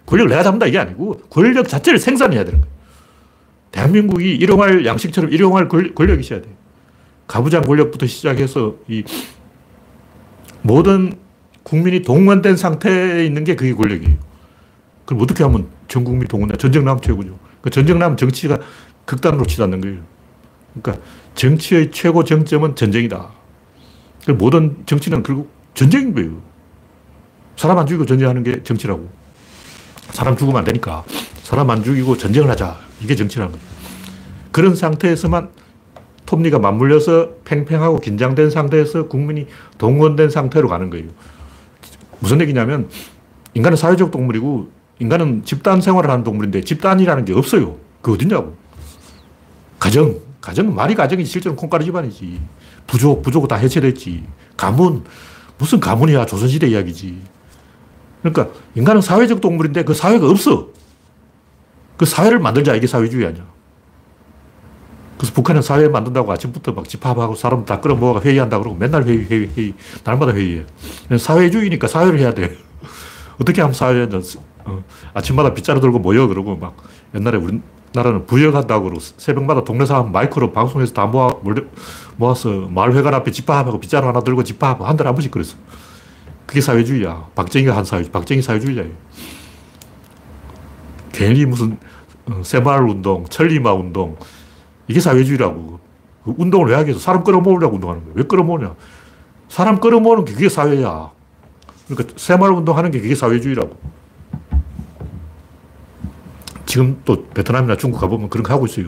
권력을 0.06 0.30
내가 0.30 0.44
잡는다 0.44 0.66
이게 0.68 0.78
아니고 0.78 1.22
권력 1.30 1.68
자체를 1.68 2.00
생산해야 2.00 2.44
되는 2.44 2.60
거예요. 2.60 2.76
대한민국이 3.72 4.36
일용할 4.36 4.86
양식처럼 4.86 5.32
일용할 5.32 5.68
권력이 5.68 6.22
있어야 6.22 6.42
돼요. 6.42 6.54
가부장 7.28 7.64
권력부터 7.64 8.06
시작해서 8.06 8.76
이 8.88 9.04
모든 10.62 11.14
국민이 11.64 12.02
동원된 12.02 12.58
상태에 12.58 13.26
있는 13.26 13.44
게 13.44 13.56
그게 13.56 13.74
권력이에요. 13.74 14.18
그럼 15.06 15.22
어떻게 15.22 15.44
하면 15.44 15.68
전 15.88 16.04
국민이 16.04 16.28
동원해? 16.28 16.56
전쟁남 16.58 17.00
최고죠. 17.00 17.38
그 17.62 17.70
전쟁남 17.70 18.18
정치가 18.18 18.60
극단으로 19.06 19.46
치닫는 19.46 19.82
거예요. 19.82 20.00
그러니까 20.74 21.06
정치의 21.36 21.92
최고 21.92 22.24
정점은 22.24 22.76
전쟁이다. 22.76 23.30
모든 24.38 24.84
정치는 24.86 25.24
결국 25.24 25.52
전쟁인 25.74 26.14
거예요. 26.14 26.42
사람 27.56 27.78
안 27.78 27.86
죽이고 27.86 28.06
전쟁하는 28.06 28.44
게 28.44 28.64
정치라고. 28.64 29.10
사람 30.10 30.36
죽으면 30.36 30.60
안 30.60 30.64
되니까 30.66 31.04
사람 31.44 31.70
안 31.70 31.84
죽이고 31.84 32.18
전쟁을 32.18 32.50
하자. 32.50 32.78
이게 33.02 33.16
정치라는 33.16 33.52
거죠. 33.52 33.64
그런 34.52 34.76
상태에서만 34.76 35.50
톱니가 36.26 36.60
맞물려서 36.60 37.30
팽팽하고 37.46 38.00
긴장된 38.00 38.50
상태에서 38.50 39.08
국민이 39.08 39.48
동원된 39.78 40.30
상태로 40.30 40.68
가는 40.68 40.90
거예요. 40.90 41.10
무슨 42.20 42.42
얘기냐면 42.42 42.90
인간은 43.54 43.78
사회적 43.78 44.12
동물이고 44.12 44.72
인간은 45.00 45.44
집단 45.44 45.82
생활을 45.82 46.10
하는 46.10 46.24
동물인데 46.24 46.62
집단이라는 46.62 47.26
게 47.26 47.34
없어요. 47.34 47.78
그 48.02 48.14
어딨냐고. 48.14 48.56
가정. 49.80 50.16
가정은 50.42 50.76
말이 50.76 50.94
가정이지 50.96 51.30
실제로는 51.30 51.58
콩가루 51.58 51.84
집안이지. 51.84 52.40
부족, 52.88 53.22
부족은 53.24 53.48
다 53.48 53.56
해체됐지. 53.56 54.24
가문. 54.56 55.04
무슨 55.58 55.80
가문이야. 55.80 56.26
조선시대 56.26 56.68
이야기지. 56.68 57.20
그러니까 58.22 58.56
인간은 58.76 59.02
사회적 59.02 59.42
동물인데 59.42 59.84
그 59.84 59.94
사회가 59.94 60.30
없어. 60.30 60.70
그 61.98 62.06
사회를 62.06 62.40
만들자. 62.40 62.76
이게 62.76 62.88
사회주의 62.88 63.26
아니야. 63.26 63.44
그래서 65.18 65.34
북한은 65.34 65.62
사회 65.62 65.88
만든다고 65.88 66.32
아침부터 66.32 66.74
막 66.74 66.88
집합하고 66.88 67.36
사람 67.36 67.66
다 67.66 67.80
끌어모아가 67.80 68.22
회의한다 68.22 68.60
그러고 68.60 68.78
맨날 68.78 69.04
회의, 69.04 69.26
회의, 69.26 69.50
회의. 69.56 69.74
날마다 70.04 70.34
회의해. 70.34 70.66
사회주의니까 71.18 71.88
사회를 71.88 72.20
해야 72.20 72.34
돼. 72.34 72.58
어떻게 73.42 73.62
하면 73.62 73.74
사회는 73.74 74.22
어, 74.66 74.84
아침마다 75.14 75.54
빗자루 75.54 75.80
들고 75.80 76.00
모여 76.00 76.28
그러고 76.28 76.56
막 76.56 76.76
옛날에 77.14 77.38
우리나라는 77.38 78.26
부여한다고 78.26 78.84
그러고 78.86 79.00
새벽마다 79.00 79.64
동네 79.64 79.86
사람 79.86 80.12
마이크로 80.12 80.52
방송에서 80.52 80.94
다 80.94 81.06
모아, 81.06 81.30
모아서 82.18 82.50
마을회관 82.50 83.14
앞에 83.14 83.32
집합하고 83.32 83.80
빗자루 83.80 84.08
하나 84.08 84.22
들고 84.22 84.44
집합하고 84.44 84.86
한 84.86 84.98
달에 84.98 85.08
한 85.08 85.16
번씩 85.16 85.32
그랬어. 85.32 85.56
그게 86.46 86.62
사회주의야. 86.62 87.30
박정희가 87.36 87.76
한 87.76 87.86
사회, 87.86 88.04
박정희 88.10 88.42
사회주의자예요. 88.42 88.92
괜히 91.12 91.46
무슨 91.46 91.78
어, 92.30 92.42
새마을 92.44 92.84
운동, 92.84 93.26
천리마 93.26 93.74
운동, 93.74 94.18
이게 94.88 95.00
사회주의라고. 95.00 95.80
그 96.24 96.34
운동을 96.38 96.70
왜 96.70 96.76
하겠어? 96.76 96.98
사람 96.98 97.24
끌어모으려고 97.24 97.76
운동하는 97.76 98.04
거야. 98.04 98.14
왜 98.16 98.24
끌어모으냐? 98.24 98.76
사람 99.48 99.80
끌어모으는 99.80 100.26
게 100.26 100.34
그게 100.34 100.50
사회야. 100.50 101.12
그러니까 101.88 102.14
새마을 102.18 102.52
운동하는 102.52 102.90
게 102.92 103.00
그게 103.00 103.14
사회주의라고. 103.14 103.76
지금 106.76 107.02
또 107.06 107.26
베트남이나 107.30 107.78
중국 107.78 108.02
가보면 108.02 108.30
그런 108.30 108.44
거 108.44 108.54
하고 108.54 108.66
있어요. 108.66 108.88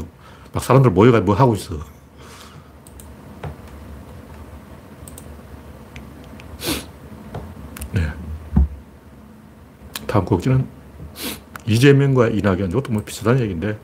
막 0.52 0.62
사람들 0.62 0.92
모여가 0.92 1.22
뭐 1.22 1.34
하고 1.34 1.56
있어. 1.56 1.78
네. 7.94 8.12
다음 10.06 10.26
꼭지는 10.26 10.68
이재명과 11.66 12.28
이낙연. 12.28 12.72
이것도 12.72 12.92
뭐 12.92 13.04
비슷한 13.06 13.40
얘기인데. 13.40 13.80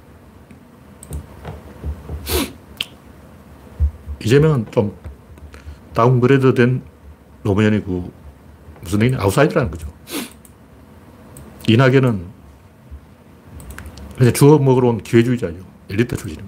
이재명은 4.19 4.65
좀 4.71 4.97
downgrade 5.93 6.53
된 6.55 6.83
노무현이고 7.43 8.11
무슨 8.81 9.01
얘기냐 9.01 9.21
아웃사이더라는 9.21 9.71
거죠. 9.71 9.87
이낙연은 11.69 12.32
그냥 14.17 14.33
주워 14.33 14.57
먹으러 14.59 14.89
온 14.89 15.01
기회주의자죠. 15.01 15.55
엘리트 15.89 16.15
출신은. 16.15 16.45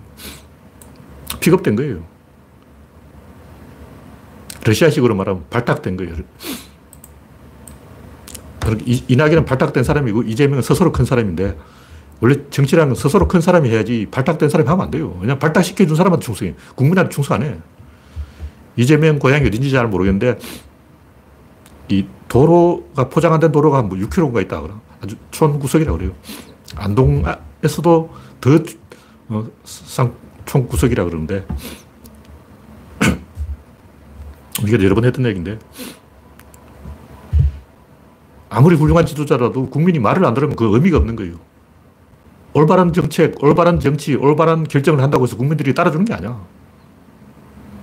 픽업된 1.39 1.75
거예요. 1.75 2.03
러시아식으로 4.65 5.15
말하면 5.15 5.45
발탁된 5.49 5.97
거예요. 5.97 6.15
이낙연은 8.87 9.45
발탁된 9.45 9.83
사람이고 9.83 10.23
이재명은 10.23 10.63
스스로 10.63 10.91
큰 10.91 11.05
사람인데 11.05 11.55
원래 12.19 12.37
정치라는 12.49 12.95
스스로 12.95 13.27
큰 13.27 13.41
사람이 13.41 13.69
해야지 13.69 14.07
발탁된 14.09 14.49
사람이 14.49 14.67
하면 14.67 14.85
안 14.85 14.91
돼요. 14.91 15.13
그냥 15.19 15.37
발탁시켜준 15.37 15.95
사람한테 15.95 16.25
충성해. 16.25 16.55
국민한테 16.75 17.13
충성 17.13 17.35
안 17.35 17.43
해. 17.43 17.57
이재명 18.75 19.19
고향이 19.19 19.45
어딘지 19.45 19.69
잘 19.69 19.87
모르겠는데 19.87 20.39
이 21.89 22.07
도로가 22.27 23.09
포장 23.09 23.33
안 23.33 23.39
된 23.39 23.51
도로가 23.51 23.83
뭐 23.83 23.97
6km인가 23.97 24.41
있다 24.43 24.61
그러 24.61 24.81
아주 25.01 25.15
촌구석이라고 25.31 25.97
그래요. 25.97 26.13
안동 26.75 27.23
에서도 27.65 28.09
더 28.39 28.59
어, 29.29 29.47
촌구석이라 30.45 31.03
그러는데 31.05 31.45
이게 34.63 34.73
여러 34.83 34.93
번 34.95 35.03
했던 35.05 35.25
얘기인데 35.25 35.57
아무리 38.49 38.75
훌륭한 38.75 39.05
지도자라도 39.05 39.69
국민이 39.69 39.99
말을 39.99 40.25
안 40.25 40.33
들으면 40.33 40.55
그 40.55 40.73
의미가 40.73 40.97
없는 40.97 41.15
거예요. 41.15 41.35
올바른 42.53 42.93
정책, 42.93 43.43
올바른 43.43 43.81
정치, 43.81 44.15
올바른 44.15 44.63
결정을 44.63 45.03
한다고 45.03 45.25
해서 45.25 45.35
국민들이 45.35 45.73
따라주는 45.73 46.05
게 46.05 46.13
아니야. 46.13 46.39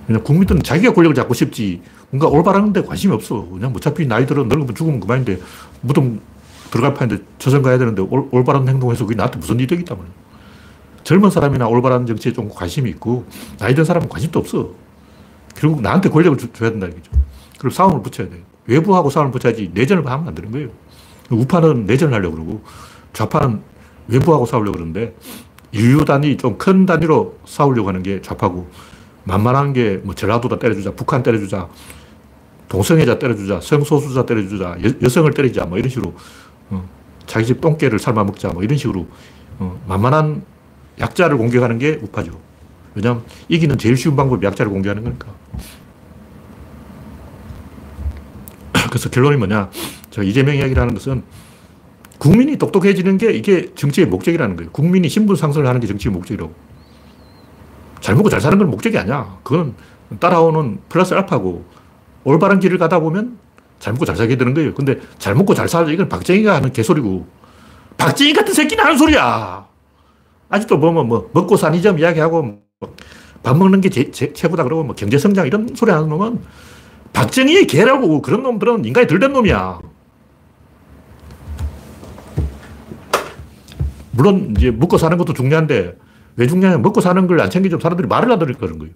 그냥 0.07 0.23
국민들은 0.23 0.63
자기가 0.63 0.93
권력을 0.93 1.13
잡고 1.13 1.33
싶지 1.35 1.81
뭔가 2.09 2.27
올바른 2.27 2.73
데 2.73 2.81
관심이 2.81 3.13
없어. 3.13 3.47
그냥 3.49 3.71
어차피 3.75 4.07
나이 4.07 4.25
들어 4.25 4.43
늙으면 4.43 4.73
죽으면 4.73 4.99
그만인데 4.99 5.39
무덤 5.81 6.21
들어갈 6.73 6.95
판인데 6.95 7.23
저선 7.37 7.61
가야 7.61 7.77
되는데 7.77 8.01
올, 8.01 8.27
올바른 8.31 8.67
행동해서 8.67 9.05
그게 9.05 9.15
나한테 9.15 9.37
무슨 9.37 9.59
이득이 9.59 9.81
있단 9.81 9.95
말이야. 9.95 10.13
젊은 11.03 11.29
사람이나 11.29 11.67
올바른 11.67 12.07
정치에 12.07 12.33
좀 12.33 12.49
관심이 12.49 12.89
있고 12.89 13.25
나이 13.59 13.75
든 13.75 13.85
사람은 13.85 14.09
관심도 14.09 14.39
없어. 14.39 14.71
결국 15.55 15.81
나한테 15.81 16.09
권력을 16.09 16.35
주, 16.39 16.51
줘야 16.51 16.71
된다는 16.71 16.95
거죠. 16.95 17.11
그럼 17.59 17.69
싸움을 17.69 18.01
붙여야 18.01 18.27
돼. 18.27 18.41
외부하고 18.65 19.11
싸움을 19.11 19.31
붙여야지 19.31 19.69
내전을 19.75 20.07
하면 20.07 20.27
안 20.27 20.33
되는 20.33 20.49
거예요. 20.49 20.69
우파는 21.29 21.85
내전을 21.85 22.11
하려고 22.15 22.35
그러고 22.35 22.63
좌파는 23.13 23.61
외부하고 24.07 24.47
싸우려고 24.47 24.71
그러는데 24.77 25.15
인류 25.71 26.05
단위, 26.05 26.37
좀 26.37 26.57
큰 26.57 26.87
단위로 26.87 27.37
싸우려고 27.45 27.89
하는 27.89 28.01
게 28.01 28.19
좌파고 28.21 28.67
만만한 29.25 29.73
게 29.73 30.01
뭐 30.03 30.15
전라도다 30.15 30.57
때려주자, 30.57 30.91
북한 30.91 31.21
때려주자, 31.21 31.69
동성애자 32.67 33.19
때려주자, 33.19 33.61
성소수자 33.61 34.25
때려주자, 34.25 34.77
여, 35.03 35.09
성을 35.09 35.29
때리자, 35.31 35.65
뭐 35.65 35.77
이런 35.77 35.89
식으로 35.89 36.15
어, 36.73 36.89
자기 37.25 37.45
집 37.45 37.61
똥개를 37.61 37.99
삶아 37.99 38.23
먹자, 38.23 38.49
뭐 38.49 38.63
이런 38.63 38.77
식으로 38.77 39.07
어, 39.59 39.79
만만한 39.87 40.43
약자를 40.99 41.37
공격하는 41.37 41.77
게 41.79 41.99
우파죠. 42.01 42.39
왜냐하면 42.95 43.23
이기는 43.49 43.77
제일 43.77 43.97
쉬운 43.97 44.15
방법이 44.15 44.45
약자를 44.45 44.71
공격하는 44.71 45.03
거니까. 45.03 45.27
그래서 48.89 49.09
결론이 49.09 49.37
뭐냐. 49.37 49.69
제가 50.11 50.25
이재명 50.25 50.55
이야기를 50.55 50.81
하는 50.81 50.93
것은 50.93 51.23
국민이 52.19 52.57
똑똑해지는 52.57 53.17
게 53.17 53.31
이게 53.31 53.73
정치의 53.73 54.07
목적이라는 54.07 54.55
거예요. 54.55 54.71
국민이 54.71 55.09
신분 55.09 55.35
상승을 55.35 55.67
하는 55.67 55.81
게 55.81 55.87
정치의 55.87 56.13
목적이라고. 56.13 56.53
잘 57.99 58.15
먹고 58.15 58.29
잘 58.29 58.39
사는 58.41 58.57
건 58.57 58.69
목적이 58.69 58.99
아니야. 58.99 59.39
그건 59.43 59.75
따라오는 60.19 60.79
플러스 60.89 61.13
알파고 61.13 61.65
올바른 62.23 62.59
길을 62.59 62.77
가다 62.77 62.99
보면 62.99 63.37
잘 63.83 63.91
먹고 63.91 64.05
잘 64.05 64.15
살게 64.15 64.37
되는 64.37 64.53
거예요. 64.53 64.73
근데 64.73 64.97
잘 65.17 65.35
먹고 65.35 65.53
잘 65.53 65.67
살자 65.67 65.91
이건 65.91 66.07
박정희가 66.07 66.55
하는 66.55 66.71
개소리고 66.71 67.27
박정희 67.97 68.31
같은 68.31 68.53
새끼는 68.53 68.81
하는 68.81 68.97
소리야. 68.97 69.67
아직도 70.47 70.79
보면 70.79 71.05
뭐 71.09 71.29
먹고 71.33 71.57
사니 71.57 71.81
점 71.81 71.99
이야기하고 71.99 72.61
밥 73.43 73.57
먹는 73.57 73.81
게 73.81 73.89
제, 73.89 74.09
제, 74.09 74.31
최고다 74.31 74.63
그러고 74.63 74.85
뭐 74.85 74.95
경제 74.95 75.17
성장 75.17 75.45
이런 75.47 75.67
소리 75.75 75.91
하는 75.91 76.07
놈은 76.07 76.39
박정희의 77.11 77.67
개라고 77.67 78.21
그런 78.21 78.43
놈들은 78.43 78.85
인간이 78.85 79.05
덜된 79.05 79.33
놈이야. 79.33 79.79
물론 84.11 84.53
이제 84.57 84.71
먹고 84.71 84.97
사는 84.97 85.17
것도 85.17 85.33
중요한데 85.33 85.97
왜 86.37 86.47
중요하냐 86.47 86.77
먹고 86.77 87.01
사는 87.01 87.27
걸 87.27 87.41
안 87.41 87.49
챙기면 87.49 87.81
사람들이 87.81 88.07
말을 88.07 88.31
안 88.31 88.39
들을 88.39 88.53
거는 88.53 88.79
거예요. 88.79 88.93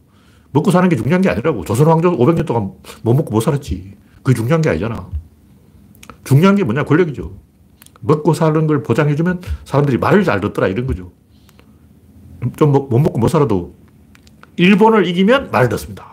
먹고 0.51 0.71
사는 0.71 0.87
게 0.87 0.95
중요한 0.95 1.21
게 1.21 1.29
아니라고. 1.29 1.65
조선 1.65 1.87
왕조 1.87 2.11
500년 2.17 2.45
동안 2.45 2.71
못 3.01 3.13
먹고 3.13 3.31
못 3.31 3.41
살았지. 3.41 4.06
그게 4.27 4.35
중요한 4.35 4.61
게 4.61 4.67
아니잖아. 4.67 5.09
중요한 6.25 6.57
게 6.57 6.65
뭐냐? 6.65 6.83
권력이죠. 6.83 7.39
먹고 8.01 8.33
사는 8.33 8.67
걸 8.67 8.83
보장해주면 8.83 9.39
사람들이 9.63 9.97
말을 9.97 10.25
잘 10.25 10.41
듣더라 10.41 10.67
이런 10.67 10.85
거죠. 10.85 11.13
좀 12.57 12.73
못 12.73 12.89
먹고 12.99 13.19
못 13.19 13.29
살아도 13.29 13.73
일본을 14.57 15.07
이기면 15.07 15.49
말을 15.51 15.69
듣습니다. 15.69 16.05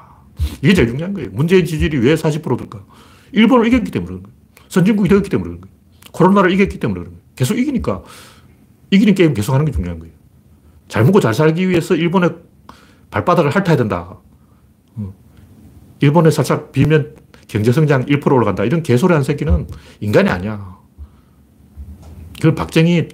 이게 0.63 0.75
제일 0.75 0.91
중요한 0.91 1.13
거예요. 1.13 1.31
문재인 1.33 1.65
지지율이 1.65 1.99
왜 1.99 2.15
40%들까? 2.15 2.85
일본을 3.33 3.67
이겼기 3.67 3.91
때문에 3.91 4.07
그런 4.07 4.23
거예요. 4.23 4.37
선진국이 4.69 5.09
되었기 5.09 5.29
때문에 5.29 5.49
그런 5.49 5.61
거예요. 5.63 5.75
코로나를 6.13 6.53
이겼기 6.53 6.79
때문에 6.79 7.01
그런 7.01 7.15
거예요. 7.15 7.25
계속 7.35 7.59
이기니까 7.59 8.05
이기는 8.93 9.13
게임 9.17 9.35
계속 9.35 9.55
하는 9.55 9.67
게 9.67 9.73
중요한 9.73 9.99
거예요. 9.99 10.15
잘 10.87 11.03
먹고 11.03 11.19
잘 11.19 11.35
살기 11.35 11.69
위해서 11.69 11.97
일본의 11.97 12.37
발바닥을 13.11 13.51
핥아야 13.51 13.77
된다. 13.77 14.19
어. 14.95 15.15
일본에 15.99 16.31
살짝 16.31 16.71
비면 16.71 17.24
경제성장 17.55 18.07
1% 18.07 18.33
올라간다. 18.33 18.65
이런 18.65 18.83
개소리 18.83 19.15
한 19.15 19.23
새끼는 19.23 19.69
인간이 20.01 20.29
아니야. 20.29 20.77
그걸 22.35 22.57
박정희 22.57 23.09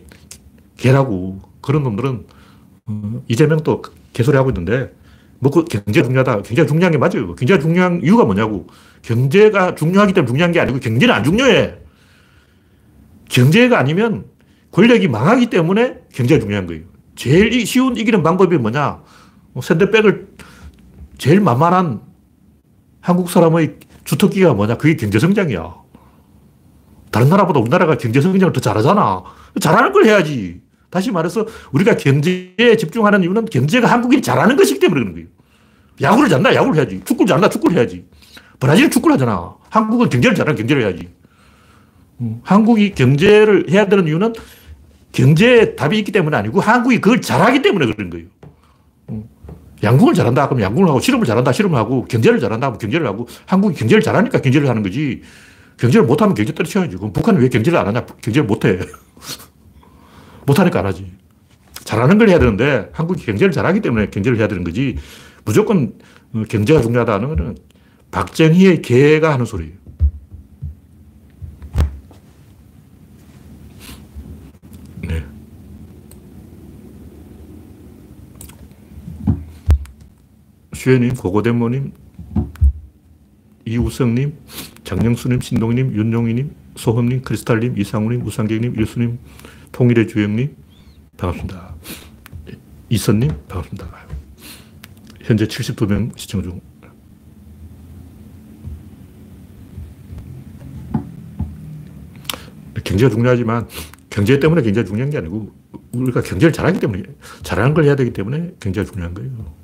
개라고. 0.78 1.40
그런 1.61 1.82
놈들은 1.82 2.25
어, 2.87 3.23
이재명도 3.28 3.82
개소리 4.14 4.38
하고 4.38 4.49
있는데 4.49 4.94
먹고 5.40 5.66
경제가 5.66 6.06
중요하다. 6.06 6.42
경제가 6.42 6.66
중요한 6.66 6.92
게 6.92 6.97
맞아요. 6.97 7.35
경제가 7.35 7.61
중요한 7.61 8.00
이유가 8.02 8.25
뭐냐고. 8.25 8.66
경제가 9.02 9.75
중요하기 9.75 10.14
때문에 10.14 10.26
중요한 10.26 10.52
게 10.52 10.61
아니고 10.61 10.80
경제는 10.80 11.14
안 11.14 11.23
중요해. 11.23 11.75
경제가 13.28 13.78
아니면 13.78 14.25
권력이 14.70 15.09
망하기 15.09 15.50
때문에 15.50 15.99
경제가 16.14 16.40
중요한 16.40 16.66
거예요. 16.66 16.85
제일 17.14 17.66
쉬운 17.66 17.94
이기는 17.99 18.23
방법이 18.23 18.56
뭐냐? 18.56 19.02
뭐 19.52 19.62
샌드백을 19.62 20.28
제일 21.18 21.42
만만한 21.42 22.00
한국 23.02 23.28
사람의 23.28 23.76
주특기가 24.11 24.55
뭐냐? 24.55 24.76
그게 24.76 24.97
경제성장이야. 24.97 25.75
다른 27.12 27.29
나라보다 27.29 27.61
우리나라가 27.61 27.97
경제성장을 27.97 28.52
더 28.52 28.61
잘하잖아. 28.61 29.23
잘하는 29.61 29.93
걸 29.93 30.05
해야지. 30.07 30.61
다시 30.90 31.12
말해서 31.12 31.47
우리가 31.71 31.97
경제에 31.97 32.76
집중하는 32.76 33.23
이유는 33.23 33.45
경제가 33.45 33.88
한국이 33.88 34.21
잘하는 34.21 34.57
것이기 34.57 34.81
때문에 34.81 35.00
그런 35.00 35.14
거예요. 35.14 35.29
야구를 36.00 36.29
잘한다, 36.29 36.55
야구를 36.55 36.76
해야지. 36.79 37.00
축구를 37.05 37.29
잘한다, 37.29 37.49
축구를 37.50 37.76
해야지. 37.76 38.05
브라질은 38.59 38.90
축구를 38.90 39.14
하잖아. 39.14 39.55
한국은 39.69 40.09
경제를 40.09 40.35
잘하는 40.35 40.57
경제를 40.57 40.83
해야지. 40.83 41.09
음, 42.21 42.40
한국이 42.43 42.95
경제를 42.95 43.71
해야 43.71 43.87
되는 43.87 44.08
이유는 44.08 44.32
경제에 45.13 45.76
답이 45.76 45.99
있기 45.99 46.11
때문에 46.11 46.37
아니고 46.37 46.61
한국이 46.61 47.00
그걸 47.00 47.21
잘하기 47.21 47.63
때문에 47.63 47.87
그런 47.87 48.11
거예요. 48.11 48.26
음, 49.80 49.84
양궁을 49.84 50.14
잘한다 50.14 50.49
그러면 50.49 50.64
양궁을 50.66 50.88
하고 50.88 51.00
실험을 51.00 51.26
잘한다 51.26 51.52
실험을 51.52 51.78
하고 51.78 52.04
경제를 52.04 52.40
잘한다 52.40 52.66
하면 52.69 52.78
경제를 52.78 53.06
하고 53.06 53.26
한국이 53.47 53.75
경제를 53.76 54.02
잘하니까 54.02 54.40
경제를 54.40 54.69
하는 54.69 54.82
거지 54.82 55.23
경제를 55.80 56.06
못하면 56.06 56.34
경제 56.34 56.54
떨어져야지. 56.54 56.97
그럼 56.97 57.12
북한은 57.12 57.40
왜 57.40 57.49
경제를 57.49 57.78
안 57.78 57.86
하냐? 57.88 58.04
경제를 58.21 58.47
못해. 58.47 58.78
못하니까 60.47 60.80
안 60.80 60.86
하지. 60.86 61.10
잘하는 61.84 62.19
걸 62.19 62.28
해야 62.28 62.38
되는데 62.38 62.90
한국이 62.93 63.25
경제를 63.25 63.50
잘하기 63.50 63.80
때문에 63.80 64.10
경제를 64.10 64.38
해야 64.38 64.47
되는 64.47 64.62
거지. 64.62 64.97
무조건 65.45 65.95
어, 66.34 66.43
경제가 66.49 66.82
중요하다는 66.82 67.28
것은 67.28 67.56
박정희의 68.10 68.82
개가 68.82 69.32
하는 69.32 69.47
소리예요. 69.47 69.73
슈에님, 80.80 81.14
고고대모님, 81.14 81.93
이우성님, 83.66 84.32
장영수님, 84.82 85.43
신동님, 85.43 85.95
윤용희님, 85.95 86.54
소흠님, 86.76 87.21
크리스탈님, 87.21 87.76
이상우님, 87.76 88.25
우상객님, 88.25 88.76
일수님, 88.76 89.19
통일의 89.73 90.08
주영님, 90.08 90.56
반갑습니다. 91.19 91.75
이선님, 92.88 93.30
반갑습니다. 93.47 93.90
현재 95.21 95.47
72명 95.47 96.16
시청 96.16 96.43
중. 96.43 96.62
경제가 102.82 103.10
중요하지만 103.10 103.69
경제 104.08 104.40
때문에 104.40 104.62
굉장히 104.62 104.88
중요한 104.88 105.10
게 105.10 105.19
아니고 105.19 105.52
우리가 105.93 106.23
경제를 106.23 106.54
잘하기 106.54 106.80
때문에 106.80 107.02
잘하는 107.43 107.75
걸 107.75 107.84
해야 107.84 107.97
되기 107.97 108.14
때문에 108.14 108.54
굉장히 108.58 108.88
중요한 108.90 109.12
거예요. 109.12 109.59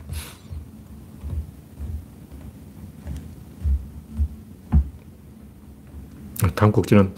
다음 6.54 6.72
곡지는 6.72 7.12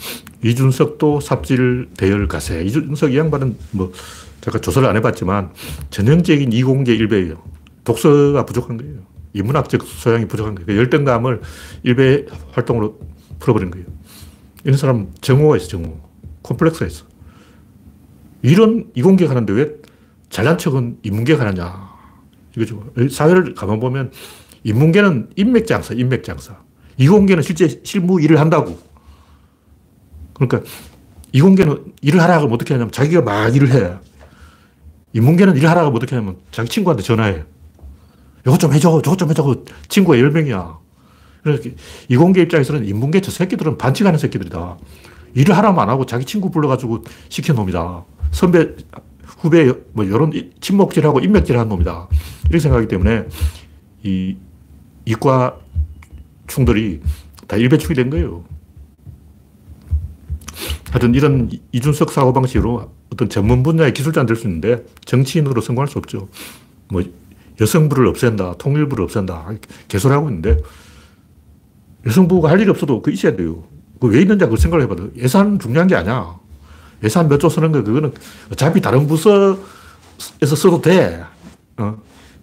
이준석도 0.44 1.20
삽질 1.20 1.90
대열 1.96 2.28
가세. 2.28 2.62
이준석 2.64 3.12
이 3.12 3.18
양반은 3.18 3.56
뭐, 3.72 3.92
제가 4.40 4.60
조사를 4.60 4.88
안 4.88 4.96
해봤지만 4.96 5.50
전형적인 5.90 6.52
이공계 6.52 6.94
일배예요. 6.94 7.42
독서가 7.84 8.46
부족한 8.46 8.76
거예요. 8.76 9.00
인문학적 9.32 9.82
소양이 9.82 10.26
부족한 10.26 10.54
거예요. 10.54 10.66
그 10.66 10.76
열등감을 10.76 11.40
일배 11.82 12.26
활동으로 12.52 12.98
풀어버린 13.38 13.70
거예요. 13.70 13.86
이런 14.64 14.76
사람 14.76 15.08
정오가 15.20 15.56
있어, 15.56 15.68
정오. 15.68 16.00
콤플렉스가 16.42 16.86
있어. 16.86 17.04
이런 18.42 18.90
이공계 18.94 19.26
하는데 19.26 19.52
왜 19.52 19.72
잘난 20.30 20.58
척은 20.58 20.98
인문계 21.02 21.34
하느냐. 21.34 21.88
이거죠. 22.56 22.92
사회를 23.10 23.54
가만 23.54 23.80
보면 23.80 24.12
인문계는 24.64 25.30
인맥장사, 25.36 25.94
인맥장사. 25.94 26.56
이공계는 26.96 27.42
실제 27.42 27.80
실무 27.82 28.20
일을 28.20 28.40
한다고. 28.40 28.78
그러니까 30.38 30.62
이공계는 31.32 31.94
일을 32.00 32.20
하라 32.20 32.40
고 32.40 32.54
어떻게 32.54 32.74
하냐면 32.74 32.90
자기가 32.92 33.22
막 33.22 33.54
일을 33.54 33.72
해. 33.72 33.92
인문계는 35.12 35.56
일을 35.56 35.68
하라 35.68 35.90
고 35.90 35.96
어떻게 35.96 36.14
하냐면 36.14 36.38
자기 36.50 36.68
친구한테 36.68 37.02
전화해. 37.02 37.44
이것 38.46 38.58
좀 38.58 38.72
해줘, 38.72 39.02
저것 39.02 39.18
좀 39.18 39.28
해줘. 39.30 39.42
그 39.42 39.64
친구가 39.88 40.18
열명이야. 40.18 40.78
그래서 41.42 41.68
이공계 42.08 42.42
입장에서는 42.42 42.86
인문계 42.86 43.20
저 43.20 43.30
새끼들은 43.30 43.78
반칙하는 43.78 44.18
새끼들이다. 44.18 44.78
일을 45.34 45.56
하라면 45.56 45.80
안 45.80 45.88
하고 45.90 46.06
자기 46.06 46.24
친구 46.24 46.50
불러가지고 46.50 47.04
시켜놈이다. 47.28 48.04
선배, 48.30 48.74
후배, 49.24 49.72
뭐, 49.92 50.04
이런 50.04 50.32
친목질하고 50.60 51.20
인맥질하는 51.20 51.68
놈이다. 51.68 52.08
이렇게 52.44 52.58
생각하기 52.58 52.88
때문에 52.88 53.26
이 54.02 54.36
이과 55.04 55.56
충돌이 56.46 57.00
다 57.46 57.56
일배충이 57.56 57.94
된 57.94 58.10
거예요. 58.10 58.44
하여튼 60.90 61.14
이런 61.14 61.50
이준석 61.72 62.10
사고방식으로 62.12 62.90
어떤 63.12 63.28
전문 63.28 63.62
분야의 63.62 63.92
기술자는 63.92 64.26
될 64.26 64.36
수 64.36 64.46
있는데 64.46 64.84
정치인으로 65.04 65.60
성공할 65.60 65.88
수 65.88 65.98
없죠. 65.98 66.28
뭐 66.88 67.02
여성부를 67.60 68.06
없앤다, 68.06 68.54
통일부를 68.58 69.04
없앤다, 69.04 69.48
개소리하고 69.88 70.28
있는데 70.30 70.56
여성부가 72.06 72.50
할 72.50 72.60
일이 72.60 72.70
없어도 72.70 73.02
그 73.02 73.10
있어야 73.10 73.36
돼요. 73.36 73.64
그왜 74.00 74.22
있는지 74.22 74.46
그 74.46 74.56
생각을 74.56 74.84
해봐도 74.84 75.10
예산 75.16 75.58
중요한 75.58 75.88
게 75.88 75.96
아니야. 75.96 76.36
예산 77.02 77.28
몇 77.28 77.38
조 77.38 77.48
쓰는 77.48 77.72
거 77.72 77.82
그거는 77.82 78.12
어차피 78.52 78.80
다른 78.80 79.06
부서에서 79.06 79.58
써도 80.56 80.80
돼. 80.80 81.22
어. 81.76 81.96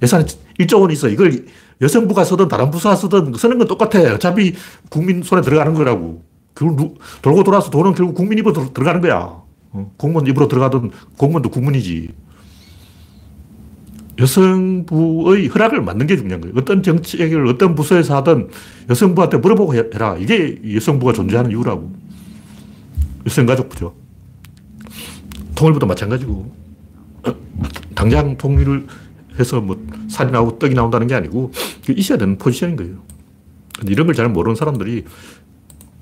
예산 0.04 0.26
1조 0.60 0.82
원 0.82 0.92
있어. 0.92 1.08
이걸 1.10 1.46
여성부가 1.82 2.24
쓰든 2.24 2.48
다른 2.48 2.70
부서가 2.72 2.96
쓰든 2.96 3.34
쓰는 3.36 3.58
건 3.58 3.68
똑같아. 3.68 4.00
어차피 4.14 4.54
국민 4.90 5.24
손에 5.24 5.42
들어가는 5.42 5.74
거라고. 5.74 6.24
그걸 6.56 6.94
돌고 7.22 7.44
돌아서 7.44 7.70
돈은 7.70 7.94
결국 7.94 8.16
국민 8.16 8.40
입으로 8.40 8.54
들어가는 8.74 9.02
거야. 9.02 9.44
어, 9.72 9.92
공무원 9.98 10.26
입으로 10.26 10.48
들어가든 10.48 10.90
공무원도 11.18 11.50
국민이지. 11.50 12.10
여성부의 14.18 15.48
허락을 15.50 15.84
받는 15.84 16.08
게 16.08 16.16
중요한 16.16 16.40
거예요. 16.40 16.56
어떤 16.58 16.82
정책을 16.82 17.46
어떤 17.48 17.76
부서에서 17.76 18.16
하든 18.18 18.50
여성부한테 18.90 19.38
물어보고 19.38 19.76
해라. 19.76 20.16
이게 20.18 20.60
여성부가 20.74 21.12
존재하는 21.12 21.52
이유라고. 21.52 21.92
여성가족부죠. 23.26 23.94
통일부도 25.56 25.86
마찬가지고. 25.86 26.56
당장 27.96 28.38
통일을 28.38 28.88
해서 29.38 29.60
뭐 29.60 29.86
살이 30.10 30.32
나오고 30.32 30.60
떡이 30.60 30.74
나온다는 30.74 31.08
게 31.08 31.16
아니고 31.16 31.52
있어야 31.90 32.18
되는 32.18 32.38
포지션인 32.38 32.78
거예요. 32.78 33.04
이런 33.86 34.08
걸 34.08 34.16
잘 34.16 34.30
모르는 34.30 34.56
사람들이 34.56 35.04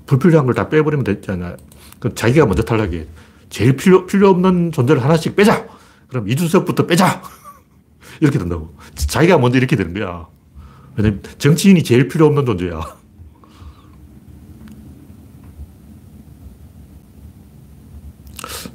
불필요한 0.06 0.46
걸 0.46 0.54
다 0.54 0.68
빼버리면 0.68 1.04
됐잖아. 1.04 1.56
그 1.98 2.14
자기가 2.14 2.46
먼저 2.46 2.62
탈락해. 2.62 3.06
제일 3.48 3.76
필요, 3.76 4.06
필요 4.06 4.28
없는 4.30 4.72
존재를 4.72 5.02
하나씩 5.02 5.36
빼자! 5.36 5.66
그럼 6.08 6.28
이준석부터 6.28 6.86
빼자! 6.86 7.22
이렇게 8.20 8.38
된다고. 8.38 8.74
자기가 8.94 9.38
먼저 9.38 9.58
이렇게 9.58 9.76
되는 9.76 9.94
거야. 9.94 10.26
왜냐면 10.96 11.22
정치인이 11.38 11.82
제일 11.82 12.08
필요 12.08 12.26
없는 12.26 12.44
존재야. 12.46 12.80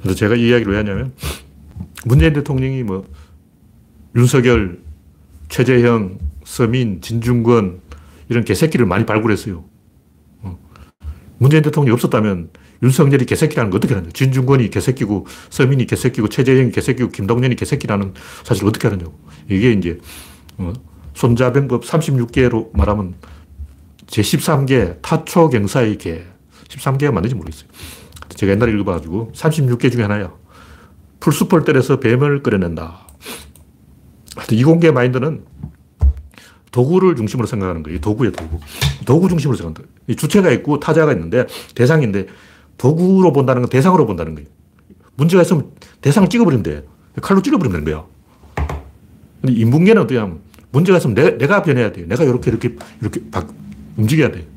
그래서 0.02 0.16
제가 0.16 0.36
이 0.36 0.48
이야기를 0.48 0.72
왜 0.72 0.78
하냐면, 0.78 1.14
문재인 2.06 2.34
대통령이 2.34 2.84
뭐, 2.84 3.06
윤석열, 4.16 4.80
최재형, 5.50 6.20
서민, 6.46 7.02
진중권, 7.02 7.82
이런 8.30 8.44
개새끼를 8.46 8.86
많이 8.86 9.06
발굴했어요. 9.06 9.64
어. 11.40 11.44
문재인 11.44 11.64
대통령이 11.64 11.94
없었다면 11.94 12.50
윤석열이 12.84 13.26
개새끼라는 13.26 13.72
거 13.72 13.78
어떻게 13.78 13.94
하냐. 13.94 14.10
진중권이 14.14 14.70
개새끼고, 14.70 15.26
서민이 15.50 15.86
개새끼고, 15.86 16.30
최재형이 16.30 16.72
개새끼고, 16.72 17.10
김동연이 17.10 17.56
개새끼라는 17.56 18.14
사실 18.44 18.66
어떻게 18.66 18.88
하느냐고. 18.88 19.18
이게 19.50 19.72
이제, 19.72 19.98
어, 20.58 20.74
손자병법 21.14 21.84
36개로 21.84 22.70
말하면 22.74 23.16
제13개 24.08 25.02
타초경사의 25.02 25.98
개. 25.98 26.24
13개가 26.70 27.12
맞는지 27.12 27.36
모르겠어요. 27.36 27.70
제가 28.36 28.54
옛날에 28.54 28.72
읽어봐가지고 28.74 29.34
36개 29.36 29.92
중에 29.92 30.04
하나야. 30.04 30.32
풀숲을 31.20 31.66
때려서 31.66 32.00
뱀을 32.00 32.44
끌어낸다. 32.44 33.08
이공계 34.52 34.92
마인드는 34.92 35.44
도구를 36.72 37.16
중심으로 37.16 37.48
생각하는 37.48 37.84
거예요. 37.84 38.00
도구예 38.00 38.32
도구. 38.32 38.60
도구 39.06 39.30
중심으로 39.30 39.58
생각한다. 39.58 39.90
주체가 40.16 40.52
있고 40.52 40.80
타자가 40.80 41.12
있는데 41.14 41.46
대상인데 41.76 42.28
도구로 42.78 43.34
본다는 43.34 43.64
건 43.64 43.70
대상으로 43.70 44.06
본다는 44.06 44.36
거예요. 44.36 44.50
문제가 45.16 45.42
있으면 45.42 45.72
대상을 46.02 46.30
찍어버리면 46.30 46.64
돼. 46.64 46.86
칼로 47.22 47.42
찔러버리면 47.42 47.84
되는. 47.84 48.02
근데 49.42 49.54
인문계는 49.54 50.02
어떻게 50.02 50.18
하면 50.20 50.40
문제가 50.72 50.98
있으면 50.98 51.16
내, 51.16 51.38
내가 51.38 51.64
변해야 51.64 51.92
돼요. 51.92 52.06
내가 52.08 52.24
이렇게, 52.24 52.52
이렇게, 52.52 52.76
이렇게 53.02 53.22
박, 53.32 53.54
움직여야 53.98 54.32
돼. 54.32 54.48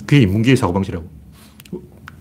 그게 0.00 0.22
인문계의 0.22 0.56
사고방식이라고. 0.56 1.15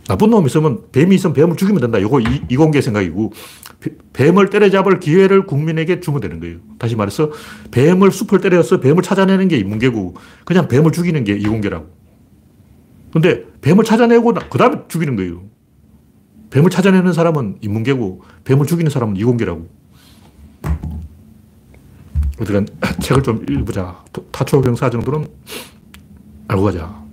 나쁜 0.07 0.29
놈이 0.29 0.45
있으면, 0.45 0.83
뱀이 0.91 1.15
있으면 1.15 1.33
뱀을 1.33 1.55
죽이면 1.55 1.81
된다. 1.81 1.97
이거 1.97 2.19
이, 2.19 2.41
이공계 2.49 2.81
생각이고, 2.81 3.33
뱀을 4.13 4.49
때려잡을 4.49 4.99
기회를 4.99 5.45
국민에게 5.45 5.99
주면 5.99 6.21
되는 6.21 6.39
거예요. 6.39 6.57
다시 6.77 6.95
말해서, 6.95 7.31
뱀을 7.71 8.11
숲을 8.11 8.39
때려서 8.39 8.79
뱀을 8.79 9.01
찾아내는 9.01 9.47
게 9.47 9.57
인문계고, 9.57 10.15
그냥 10.45 10.67
뱀을 10.67 10.91
죽이는 10.91 11.23
게 11.23 11.33
이공계라고. 11.33 11.87
근데 13.13 13.45
뱀을 13.61 13.83
찾아내고, 13.83 14.33
그 14.49 14.57
다음에 14.57 14.77
죽이는 14.87 15.15
거예요. 15.15 15.41
뱀을 16.51 16.69
찾아내는 16.69 17.11
사람은 17.11 17.57
인문계고, 17.61 18.21
뱀을 18.43 18.67
죽이는 18.67 18.91
사람은 18.91 19.15
이공계라고. 19.17 19.67
어디간 22.39 22.67
책을 23.01 23.23
좀 23.23 23.45
읽어보자. 23.49 24.03
타초경사 24.31 24.89
정도는 24.89 25.27
알고 26.47 26.63
가자. 26.63 27.03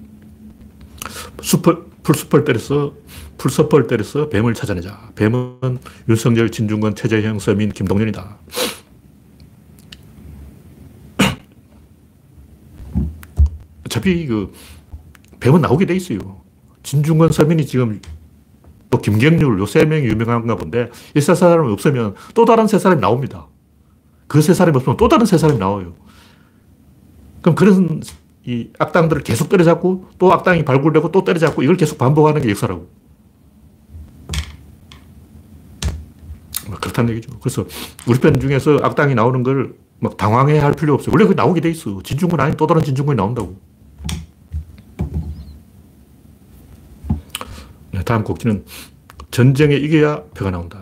숲을, 1.40 1.91
풀숲을 2.02 2.44
때려서, 2.44 2.94
풀숲을 3.38 3.86
때려서 3.86 4.28
뱀을 4.28 4.54
찾아내자. 4.54 5.10
뱀은 5.14 5.78
윤석열, 6.08 6.50
진중권, 6.50 6.96
최재형, 6.96 7.38
서민, 7.38 7.70
김동연이다. 7.70 8.38
어차피 13.86 14.26
그, 14.26 14.52
뱀은 15.40 15.60
나오게 15.60 15.86
돼 15.86 15.94
있어요. 15.96 16.40
진중권, 16.82 17.32
서민이 17.32 17.66
지금 17.66 18.00
또 18.90 18.98
김경률 18.98 19.58
요 19.58 19.66
세 19.66 19.84
명이 19.84 20.06
유명한가 20.06 20.56
본데 20.56 20.90
이 21.16 21.20
세 21.20 21.34
사람이 21.34 21.72
없으면 21.72 22.14
또 22.34 22.44
다른 22.44 22.66
세 22.66 22.78
사람이 22.78 23.00
나옵니다. 23.00 23.46
그 24.26 24.40
세 24.42 24.54
사람이 24.54 24.76
없으면 24.76 24.96
또 24.96 25.08
다른 25.08 25.26
세 25.26 25.38
사람이 25.38 25.58
나와요. 25.58 25.94
그럼 27.40 27.54
그런 27.54 28.02
이 28.44 28.70
악당들을 28.78 29.22
계속 29.22 29.48
때려잡고 29.48 30.06
또 30.18 30.32
악당이 30.32 30.64
발굴되고 30.64 31.12
또 31.12 31.24
때려잡고 31.24 31.62
이걸 31.62 31.76
계속 31.76 31.98
반복하는 31.98 32.42
게 32.42 32.50
역사라고. 32.50 32.88
뭐 36.68 36.78
그렇다는 36.80 37.10
얘기죠. 37.10 37.38
그래서 37.40 37.64
우리 38.06 38.18
편 38.18 38.38
중에서 38.40 38.78
악당이 38.82 39.14
나오는 39.14 39.42
걸 39.42 39.82
막 40.02 40.16
당황해 40.16 40.58
할 40.58 40.72
필요 40.72 40.94
없어요. 40.94 41.12
원래 41.14 41.24
그 41.26 41.32
나오게 41.32 41.60
돼 41.60 41.70
있어. 41.70 42.02
진중권 42.02 42.40
아니 42.40 42.56
또 42.56 42.66
다른 42.66 42.82
진중권이 42.82 43.16
나온다고. 43.16 43.56
네, 47.92 48.02
다음 48.02 48.24
곡지는 48.24 48.64
전쟁에 49.30 49.76
이겨야 49.76 50.24
표가 50.34 50.50
나온다. 50.50 50.81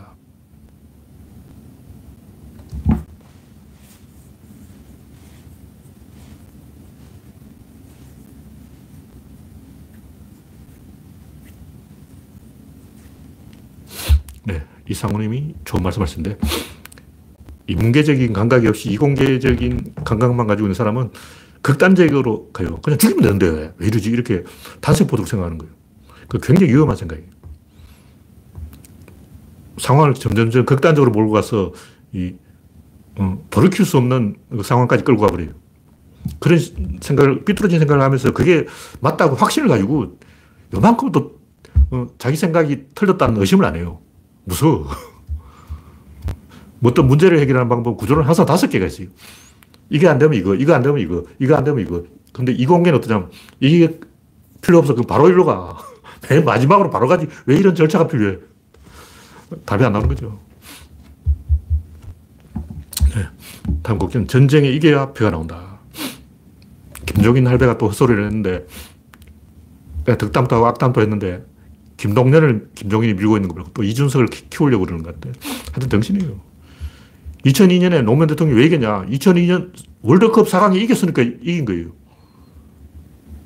이상우님이 14.88 15.54
좋은 15.64 15.82
말씀 15.82 16.02
하시는데, 16.02 16.38
이문계적인 17.70 18.32
감각이 18.32 18.66
없이 18.66 18.90
이공계적인 18.90 19.94
감각만 20.04 20.46
가지고 20.48 20.66
있는 20.66 20.74
사람은 20.74 21.10
극단적으로 21.62 22.50
가요. 22.52 22.80
그냥 22.82 22.98
죽이면 22.98 23.22
되는데 23.22 23.74
왜 23.76 23.86
이러지? 23.86 24.10
이렇게 24.10 24.44
단세포도로 24.80 25.26
생각하는 25.26 25.58
거예요. 25.58 25.72
그 26.28 26.38
굉장히 26.40 26.72
위험한 26.72 26.96
생각이에요. 26.96 27.28
상황을 29.78 30.14
점점점 30.14 30.64
극단적으로 30.64 31.12
몰고 31.12 31.32
가서 31.32 31.72
이, 32.12 32.34
어, 33.16 33.42
돌이킬 33.50 33.84
수 33.84 33.98
없는 33.98 34.36
그 34.50 34.62
상황까지 34.62 35.04
끌고 35.04 35.22
가버려요. 35.22 35.50
그런 36.38 36.58
생각을, 37.00 37.44
삐뚤어진 37.44 37.78
생각을 37.78 38.02
하면서 38.02 38.32
그게 38.32 38.66
맞다고 39.00 39.36
확신을 39.36 39.68
가지고 39.68 40.18
요만큼도 40.74 41.40
어, 41.92 42.06
자기 42.18 42.36
생각이 42.36 42.86
틀렸다는 42.94 43.40
의심을 43.40 43.64
안 43.64 43.76
해요. 43.76 44.00
무서워. 44.50 44.88
뭐 46.80 46.90
어떤 46.90 47.06
문제를 47.06 47.38
해결하는 47.38 47.68
방법 47.68 47.96
구조는 47.96 48.24
항상 48.24 48.44
다섯 48.44 48.68
개가 48.68 48.86
있어요. 48.86 49.06
이게 49.88 50.08
안 50.08 50.18
되면 50.18 50.34
이거, 50.34 50.54
이거 50.54 50.74
안 50.74 50.82
되면 50.82 50.98
이거, 50.98 51.24
이거 51.38 51.56
안 51.56 51.64
되면 51.64 51.80
이거. 51.80 52.02
근데 52.32 52.52
이 52.52 52.66
공개는 52.66 52.98
어떠냐면 52.98 53.30
이게 53.60 53.98
필요 54.60 54.78
없어. 54.78 54.94
그럼 54.94 55.06
바로 55.06 55.28
일로 55.28 55.44
가. 55.44 55.78
맨 56.28 56.44
마지막으로 56.44 56.90
바로 56.90 57.06
가지. 57.06 57.28
왜 57.46 57.56
이런 57.56 57.74
절차가 57.74 58.06
필요해? 58.06 58.38
답이 59.64 59.84
안 59.84 59.92
나오는 59.92 60.08
거죠. 60.08 60.38
네. 63.14 63.26
다음 63.82 63.98
곡기는 63.98 64.28
전쟁에 64.28 64.68
이겨야 64.68 65.12
표가 65.12 65.30
나온다. 65.30 65.80
김종인 67.06 67.46
할배가 67.46 67.78
또 67.78 67.88
헛소리를 67.88 68.24
했는데, 68.24 68.66
덕담도 70.04 70.56
하고 70.56 70.66
악담도 70.66 71.00
했는데, 71.00 71.44
김동연을 72.00 72.70
김종인이 72.74 73.12
밀고 73.12 73.36
있는 73.36 73.48
거 73.48 73.54
말고 73.54 73.72
또 73.74 73.82
이준석을 73.82 74.28
키우려고 74.28 74.86
그러는 74.86 75.04
것 75.04 75.20
같아. 75.20 75.38
하여튼 75.72 75.90
정신이에요. 75.90 76.40
2002년에 77.44 78.02
노무현 78.02 78.26
대통령이 78.28 78.58
왜 78.58 78.66
이겼냐. 78.66 79.04
2002년 79.04 79.72
월드컵 80.00 80.46
4강에 80.46 80.76
이겼으니까 80.76 81.20
이긴 81.20 81.66
거예요. 81.66 81.90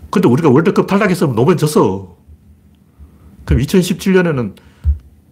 근데 0.08 0.28
우리가 0.28 0.50
월드컵 0.50 0.86
탈락했으면 0.86 1.34
노무현 1.34 1.58
졌어. 1.58 2.16
그럼 3.44 3.60
2017년에는 3.60 4.54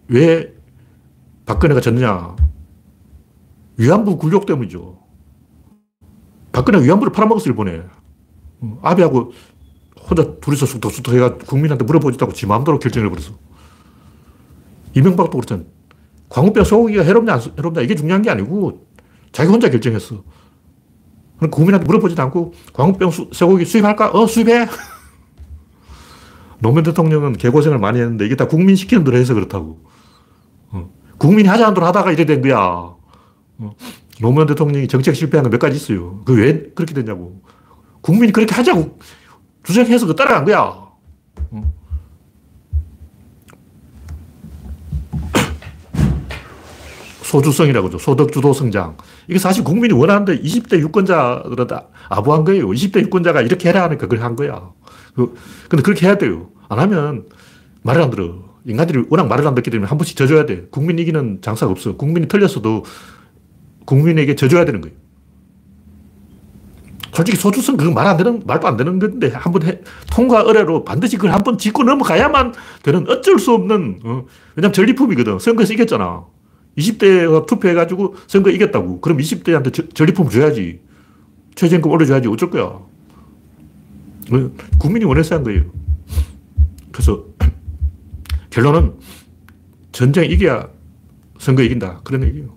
왜 0.09 0.53
박근혜가 1.45 1.79
졌느냐. 1.79 2.35
위안부 3.77 4.17
굴욕 4.17 4.45
때문이죠. 4.45 4.99
박근혜 6.51 6.83
위안부를 6.83 7.13
팔아먹었을 7.13 7.55
뻔해. 7.55 7.83
아베하고 8.81 9.31
혼자 10.13 10.35
둘이서 10.39 10.65
쑥덕쑥덕 10.65 11.15
해가 11.15 11.37
국민한테 11.37 11.83
물어보지도 11.85 12.31
지 12.33 12.45
마음대로 12.45 12.79
결정을 12.79 13.07
해버렸어. 13.07 13.33
이명박도 14.95 15.31
그렇잖아. 15.37 15.63
광우병 16.29 16.63
소고기가 16.63 17.03
해롭냐, 17.03 17.33
안 17.33 17.41
해롭냐, 17.57 17.81
이게 17.81 17.95
중요한 17.95 18.21
게 18.21 18.29
아니고 18.29 18.85
자기 19.31 19.49
혼자 19.49 19.69
결정했어. 19.69 20.23
그럼 21.37 21.51
국민한테 21.51 21.85
물어보지도 21.85 22.21
않고 22.21 22.53
광우병 22.73 23.11
쇠고기 23.31 23.65
수입할까? 23.65 24.11
어, 24.11 24.27
수입해. 24.27 24.67
노무현 26.59 26.83
대통령은 26.83 27.33
개고생을 27.33 27.77
많이 27.79 27.99
했는데 27.99 28.25
이게 28.25 28.35
다 28.35 28.47
국민 28.47 28.75
시키는 28.75 29.03
대로 29.03 29.17
해서 29.17 29.33
그렇다고. 29.33 29.79
어. 30.69 30.89
국민이 31.17 31.49
하자는 31.49 31.73
대로 31.73 31.85
하다가 31.87 32.11
이래 32.11 32.25
된 32.25 32.41
거야. 32.41 32.57
어. 32.57 33.75
노무현 34.21 34.47
대통령이 34.47 34.87
정책 34.87 35.15
실패한 35.15 35.43
거 35.43 35.49
몇 35.49 35.57
가지 35.59 35.75
있어요. 35.75 36.21
그 36.23 36.33
왜 36.33 36.69
그렇게 36.75 36.93
됐냐고. 36.93 37.41
국민이 38.01 38.31
그렇게 38.31 38.53
하자고 38.55 38.97
주장해서 39.63 40.05
그 40.07 40.15
따라간 40.15 40.45
거야. 40.45 40.83
소주성이라고 47.33 47.89
죠 47.89 47.97
소득주도 47.97 48.53
성장. 48.53 48.95
이게 49.27 49.39
사실 49.39 49.63
국민이 49.63 49.93
원하는데 49.93 50.39
20대 50.39 50.79
유권자들은 50.79 51.67
다 51.67 51.87
아부한 52.09 52.43
거예요. 52.43 52.67
20대 52.67 53.01
유권자가 53.01 53.41
이렇게 53.41 53.69
해라 53.69 53.83
하니까 53.83 54.07
그걸 54.07 54.23
한 54.23 54.35
거야. 54.35 54.71
그, 55.15 55.33
근데 55.67 55.81
그렇게 55.81 56.05
해야 56.05 56.17
돼요. 56.17 56.51
안 56.69 56.79
하면 56.79 57.25
말을 57.81 58.01
안 58.01 58.09
들어. 58.11 58.53
인간들이 58.65 59.05
워낙 59.09 59.27
말을 59.27 59.47
안 59.47 59.55
듣기 59.55 59.71
때문에 59.71 59.89
한 59.89 59.97
번씩 59.97 60.15
져줘야 60.15 60.45
돼. 60.45 60.67
국민 60.69 60.99
이기는 60.99 61.39
장사가 61.41 61.71
없어. 61.71 61.95
국민이 61.95 62.27
틀렸어도 62.27 62.85
국민에게 63.85 64.35
져줘야 64.35 64.65
되는 64.65 64.81
거예요. 64.81 64.95
솔직히 67.13 67.37
소주성 67.37 67.77
그거 67.77 67.91
말안 67.91 68.17
되는, 68.17 68.41
말도 68.45 68.67
안 68.67 68.75
되는 68.75 68.97
건데 68.97 69.31
한번 69.33 69.63
해, 69.63 69.79
통과 70.11 70.41
의뢰로 70.41 70.83
반드시 70.83 71.15
그걸 71.15 71.31
한번 71.31 71.57
짚고 71.57 71.83
넘어가야만 71.83 72.53
되는 72.81 73.07
어쩔 73.07 73.37
수 73.37 73.53
없는, 73.53 73.99
어, 74.03 74.25
왜냐면 74.55 74.73
전리품이거든. 74.73 75.37
선거에서 75.39 75.73
이겼잖아. 75.73 76.25
20대가 76.77 77.45
투표해가지고 77.45 78.15
선거 78.27 78.49
이겼다고. 78.49 78.99
그럼 79.01 79.19
20대한테 79.19 79.71
저, 79.71 79.87
전리품 79.89 80.29
줘야지. 80.29 80.81
최저임금 81.53 81.91
올려줘야지. 81.91 82.27
어쩔 82.27 82.49
거야. 82.49 82.63
어, 82.63 82.89
국민이 84.79 85.05
원해서 85.05 85.35
한 85.35 85.43
거예요. 85.43 85.65
그래서 86.91 87.25
결론은 88.49 88.93
전쟁 89.91 90.29
이겨야 90.31 90.67
선거 91.37 91.61
이긴다. 91.61 92.01
그런 92.03 92.23
얘기예요. 92.23 92.52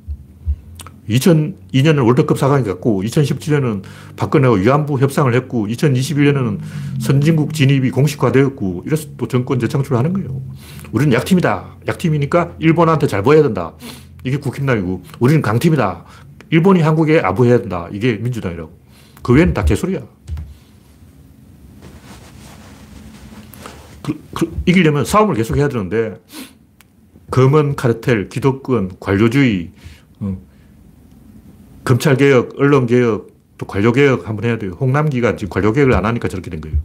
2002년은 1.08 2.04
월드컵 2.04 2.36
4강이 2.36 2.64
갔고, 2.64 3.02
2017년은 3.02 3.82
박근혜와 4.16 4.56
위안부 4.56 4.98
협상을 4.98 5.32
했고, 5.34 5.66
2021년에는 5.68 6.58
선진국 7.00 7.54
진입이 7.54 7.90
공식화되었고, 7.90 8.84
이래서 8.86 9.08
또 9.16 9.28
정권 9.28 9.58
재창출을 9.58 9.96
하는 9.96 10.12
거예요. 10.12 10.40
우리는 10.92 11.12
약팀이다. 11.12 11.76
약팀이니까 11.86 12.54
일본한테 12.58 13.06
잘 13.06 13.22
보여야 13.22 13.42
된다. 13.42 13.74
이게 14.24 14.36
국힘당이고, 14.38 15.02
우리는 15.20 15.42
강팀이다. 15.42 16.04
일본이 16.50 16.80
한국에 16.80 17.20
아부해야 17.20 17.58
된다. 17.58 17.88
이게 17.92 18.16
민주당이라고. 18.16 18.72
그 19.22 19.32
외에는 19.32 19.54
다 19.54 19.64
개소리야. 19.64 20.00
그, 24.02 24.20
그, 24.34 24.56
이기려면 24.66 25.04
싸움을 25.04 25.34
계속 25.34 25.56
해야 25.56 25.68
되는데, 25.68 26.16
검은 27.30 27.74
카르텔, 27.74 28.28
기독권, 28.28 28.92
관료주의, 29.00 29.72
어, 30.20 30.38
검찰개혁, 31.86 32.58
언론개혁, 32.58 33.28
또 33.58 33.66
관료개혁 33.66 34.28
한번 34.28 34.44
해야 34.44 34.58
돼요. 34.58 34.72
홍남기가 34.72 35.36
지금 35.36 35.50
관료개혁을 35.50 35.94
안 35.94 36.04
하니까 36.04 36.26
저렇게 36.26 36.50
된 36.50 36.60
거예요. 36.60 36.76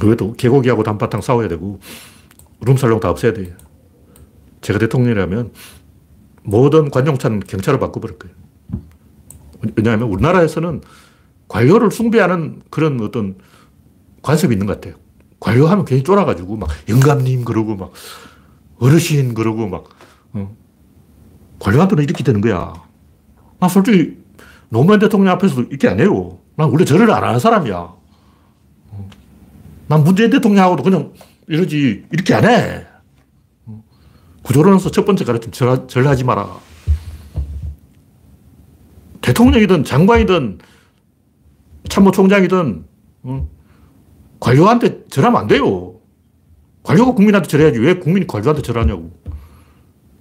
그 0.00 0.06
외에도 0.06 0.32
개고기하고 0.32 0.82
단바탕 0.82 1.20
싸워야 1.20 1.46
되고, 1.48 1.80
룸살롱 2.62 2.98
다 3.00 3.10
없애야 3.10 3.34
돼요. 3.34 3.54
제가 4.62 4.78
대통령이라면 4.78 5.52
모든 6.44 6.90
관용차는 6.90 7.40
경찰로 7.40 7.78
바꿔버릴 7.78 8.18
거예요. 8.18 8.34
왜냐하면 9.76 10.08
우리나라에서는 10.08 10.80
관료를 11.48 11.90
숭배하는 11.90 12.62
그런 12.70 12.98
어떤 13.02 13.36
관습이 14.22 14.54
있는 14.54 14.66
것 14.66 14.80
같아요. 14.80 14.98
관료하면 15.40 15.84
괜히 15.84 16.02
쫄아가지고 16.02 16.56
막 16.56 16.70
영감님 16.88 17.44
그러고 17.44 17.76
막 17.76 17.92
어르신 18.78 19.34
그러고 19.34 19.68
막 19.68 19.84
어. 20.32 20.63
관료한테는 21.64 22.04
이렇게 22.04 22.22
되는 22.22 22.40
거야. 22.42 22.74
나 23.58 23.68
솔직히 23.68 24.18
노무현 24.68 24.98
대통령 25.00 25.32
앞에서도 25.32 25.62
이렇게 25.62 25.88
안 25.88 25.98
해요. 25.98 26.38
난 26.56 26.70
원래 26.70 26.84
절을 26.84 27.10
안 27.10 27.24
하는 27.24 27.40
사람이야. 27.40 27.76
어. 27.78 29.10
난 29.88 30.04
문재인 30.04 30.30
대통령하고도 30.30 30.82
그냥 30.82 31.14
이러지 31.48 32.04
이렇게 32.12 32.34
안 32.34 32.44
해. 32.44 32.86
어. 33.64 33.82
구조론에서 34.42 34.90
첫 34.90 35.06
번째 35.06 35.24
가르침 35.24 35.52
절, 35.52 35.88
절하지 35.88 36.24
마라. 36.24 36.48
대통령이든 39.22 39.84
장관이든 39.84 40.58
참모총장이든 41.88 42.84
어, 43.22 43.48
관료한테 44.38 45.06
절하면 45.08 45.40
안 45.40 45.46
돼요. 45.46 45.94
관료가 46.82 47.12
국민한테 47.12 47.48
절해야지 47.48 47.78
왜 47.78 47.98
국민이 47.98 48.26
관료한테 48.26 48.60
절하냐고. 48.60 49.23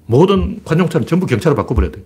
모든 0.05 0.63
관용차는 0.63 1.07
전부 1.07 1.25
경찰을 1.25 1.55
바꿔버려야 1.55 1.91
돼. 1.91 2.03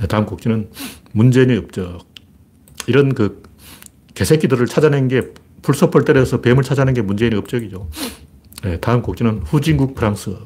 네, 0.00 0.06
다음 0.08 0.26
곡지는 0.26 0.70
문재인의 1.12 1.58
업적. 1.58 2.06
이런 2.86 3.14
그 3.14 3.42
개새끼들을 4.14 4.66
찾아낸 4.66 5.08
게 5.08 5.32
풀섭을 5.62 6.04
때려서 6.04 6.40
뱀을 6.40 6.62
찾아낸 6.62 6.94
게 6.94 7.02
문재인의 7.02 7.38
업적이죠. 7.38 7.88
네, 8.62 8.78
다음 8.80 9.02
곡지는 9.02 9.40
후진국 9.44 9.94
프랑스. 9.94 10.36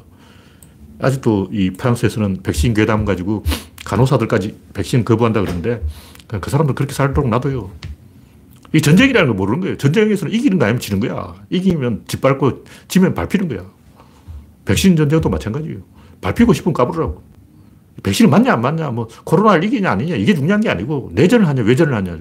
아직도 1.00 1.48
이 1.52 1.70
프랑스에서는 1.70 2.42
백신 2.42 2.74
괴담 2.74 3.04
가지고 3.04 3.44
간호사들까지 3.84 4.56
백신 4.74 5.04
거부한다 5.04 5.40
그러는데 5.40 5.84
그 6.26 6.50
사람들 6.50 6.74
그렇게 6.74 6.92
살도록 6.92 7.28
놔둬요. 7.30 7.70
이 8.72 8.80
전쟁이라는 8.80 9.28
걸 9.28 9.36
모르는 9.36 9.60
거예요. 9.60 9.76
전쟁에서는 9.76 10.32
이기는 10.32 10.58
거 10.58 10.66
아니면 10.66 10.80
지는 10.80 11.00
거야. 11.00 11.34
이기면 11.50 12.04
짓밟고 12.06 12.64
지면 12.88 13.14
밟히는 13.14 13.48
거야. 13.48 13.64
백신 14.64 14.96
전쟁도 14.96 15.28
마찬가지예요. 15.30 15.78
밟히고 16.20 16.52
싶으면 16.52 16.74
까불으라고. 16.74 17.22
백신이 18.02 18.28
맞냐 18.28 18.52
안 18.52 18.60
맞냐 18.60 18.90
뭐 18.90 19.08
코로나를 19.24 19.64
이기냐 19.64 19.90
아니냐 19.90 20.14
이게 20.16 20.34
중요한 20.34 20.60
게 20.60 20.68
아니고 20.68 21.10
내전을 21.14 21.48
하냐 21.48 21.62
외전을 21.62 21.94
하냐 21.94 22.18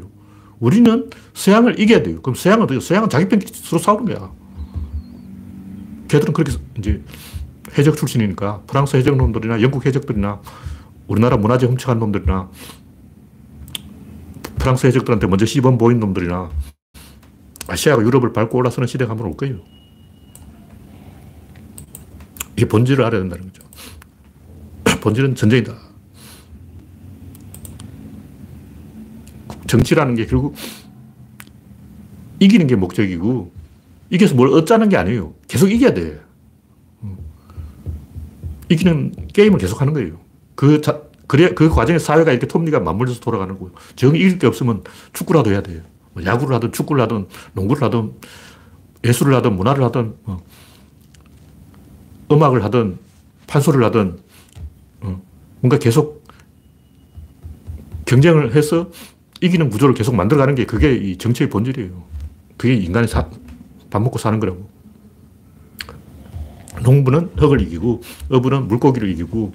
우리는 0.59 1.09
서양을 1.33 1.79
이겨야 1.79 2.01
돼요. 2.01 2.21
그럼 2.21 2.35
서양은 2.35 2.63
어떻게 2.63 2.79
서양은 2.79 3.09
자기 3.09 3.27
편 3.27 3.39
서로 3.53 3.81
싸우는 3.81 4.05
거야. 4.05 4.31
걔들은 6.07 6.33
그렇게 6.33 6.53
이제 6.77 7.03
해적 7.77 7.97
출신이니까 7.97 8.61
프랑스 8.65 8.95
해적 8.95 9.17
놈들이나 9.17 9.61
영국 9.61 9.85
해적들이나 9.85 10.41
우리나라 11.07 11.37
문화재 11.37 11.67
훔쳐간 11.67 11.99
놈들이나 11.99 12.49
프랑스 14.67 14.85
해적들한테 14.87 15.27
먼저 15.27 15.45
시범 15.45 15.77
보인 15.77 16.01
놈들이나 16.01 16.49
아시아가 17.69 18.03
유럽을 18.03 18.33
밟고 18.33 18.57
올라서는 18.57 18.85
시대가 18.85 19.11
한번 19.11 19.27
올 19.27 19.37
거예요. 19.37 19.61
이게 22.57 22.67
본질을 22.67 23.05
알아야 23.05 23.21
된다는 23.21 23.45
거죠. 23.45 23.65
본질은 24.99 25.35
전쟁이다. 25.35 25.73
정치라는 29.67 30.15
게 30.15 30.25
결국 30.25 30.53
이기는 32.41 32.67
게 32.67 32.75
목적이고 32.75 33.53
이겨서 34.09 34.35
뭘 34.35 34.49
얻자는 34.49 34.89
게 34.89 34.97
아니에요. 34.97 35.33
계속 35.47 35.71
이겨야 35.71 35.93
돼. 35.93 36.19
이기는 38.67 39.27
게임을 39.31 39.59
계속 39.59 39.79
하는 39.79 39.93
거예요. 39.93 40.19
그, 40.55 40.81
자, 40.81 41.06
그래, 41.27 41.53
그 41.53 41.69
과정에 41.69 41.99
사회가 41.99 42.31
이렇게 42.31 42.47
톱니가 42.47 42.79
맞물려서 42.79 43.19
돌아가는 43.19 43.57
거예요. 43.59 43.73
정 43.95 44.15
이길 44.15 44.39
게 44.39 44.47
없으면 44.47 44.83
축구라도 45.13 45.51
해야 45.51 45.61
돼요. 45.61 45.81
뭐 46.13 46.23
야구를 46.23 46.55
하든 46.55 46.71
축구를 46.71 47.03
하든 47.03 47.27
농구를 47.53 47.83
하든 47.83 48.13
예술을 49.03 49.35
하든 49.35 49.55
문화를 49.55 49.83
하든 49.83 50.15
어. 50.23 50.39
음악을 52.31 52.63
하든 52.63 52.97
판소리를 53.45 53.85
하든 53.85 54.19
어. 55.01 55.21
뭔가 55.59 55.77
계속 55.77 56.25
경쟁을 58.05 58.55
해서 58.55 58.89
이기는 59.41 59.69
구조를 59.69 59.93
계속 59.93 60.15
만들어가는 60.15 60.55
게 60.55 60.65
그게 60.65 60.95
이 60.95 61.17
정치의 61.17 61.49
본질이에요. 61.49 62.03
그게 62.55 62.73
인간이 62.73 63.07
사, 63.07 63.29
밥 63.89 64.01
먹고 64.01 64.17
사는 64.17 64.39
거라고. 64.39 64.67
농부는 66.81 67.31
흙을 67.37 67.61
이기고, 67.61 68.01
어부는 68.29 68.67
물고기를 68.67 69.09
이기고, 69.09 69.51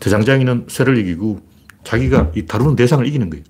대장장이는 0.00 0.66
쇠를 0.68 0.98
이기고, 0.98 1.40
자기가 1.84 2.32
이 2.34 2.46
다루는 2.46 2.76
대상을 2.76 3.06
이기는 3.06 3.30
거예요. 3.30 3.44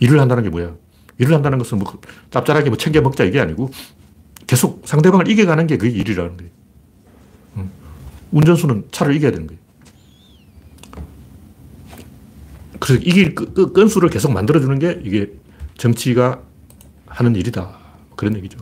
일을 0.00 0.20
한다는 0.20 0.42
게 0.42 0.48
뭐야? 0.50 0.74
일을 1.18 1.34
한다는 1.34 1.58
것은 1.58 1.78
뭐 1.78 2.00
짭짤하게 2.30 2.70
뭐 2.70 2.78
챙겨 2.78 3.00
먹자 3.00 3.24
이게 3.24 3.40
아니고, 3.40 3.70
계속 4.46 4.82
상대방을 4.86 5.28
이겨가는 5.28 5.66
게 5.66 5.76
그게 5.76 5.96
일이라는 5.98 6.36
거예요. 6.36 6.50
운전수는 8.30 8.88
차를 8.90 9.14
이겨야 9.16 9.30
되는 9.30 9.46
거예요. 9.46 9.60
그래서 12.78 13.02
이길 13.02 13.34
건수를 13.34 14.08
계속 14.10 14.32
만들어주는 14.32 14.78
게 14.78 15.00
이게 15.02 15.32
정치가 15.76 16.42
하는 17.06 17.34
일이다. 17.34 17.78
그런 18.16 18.36
얘기죠. 18.36 18.58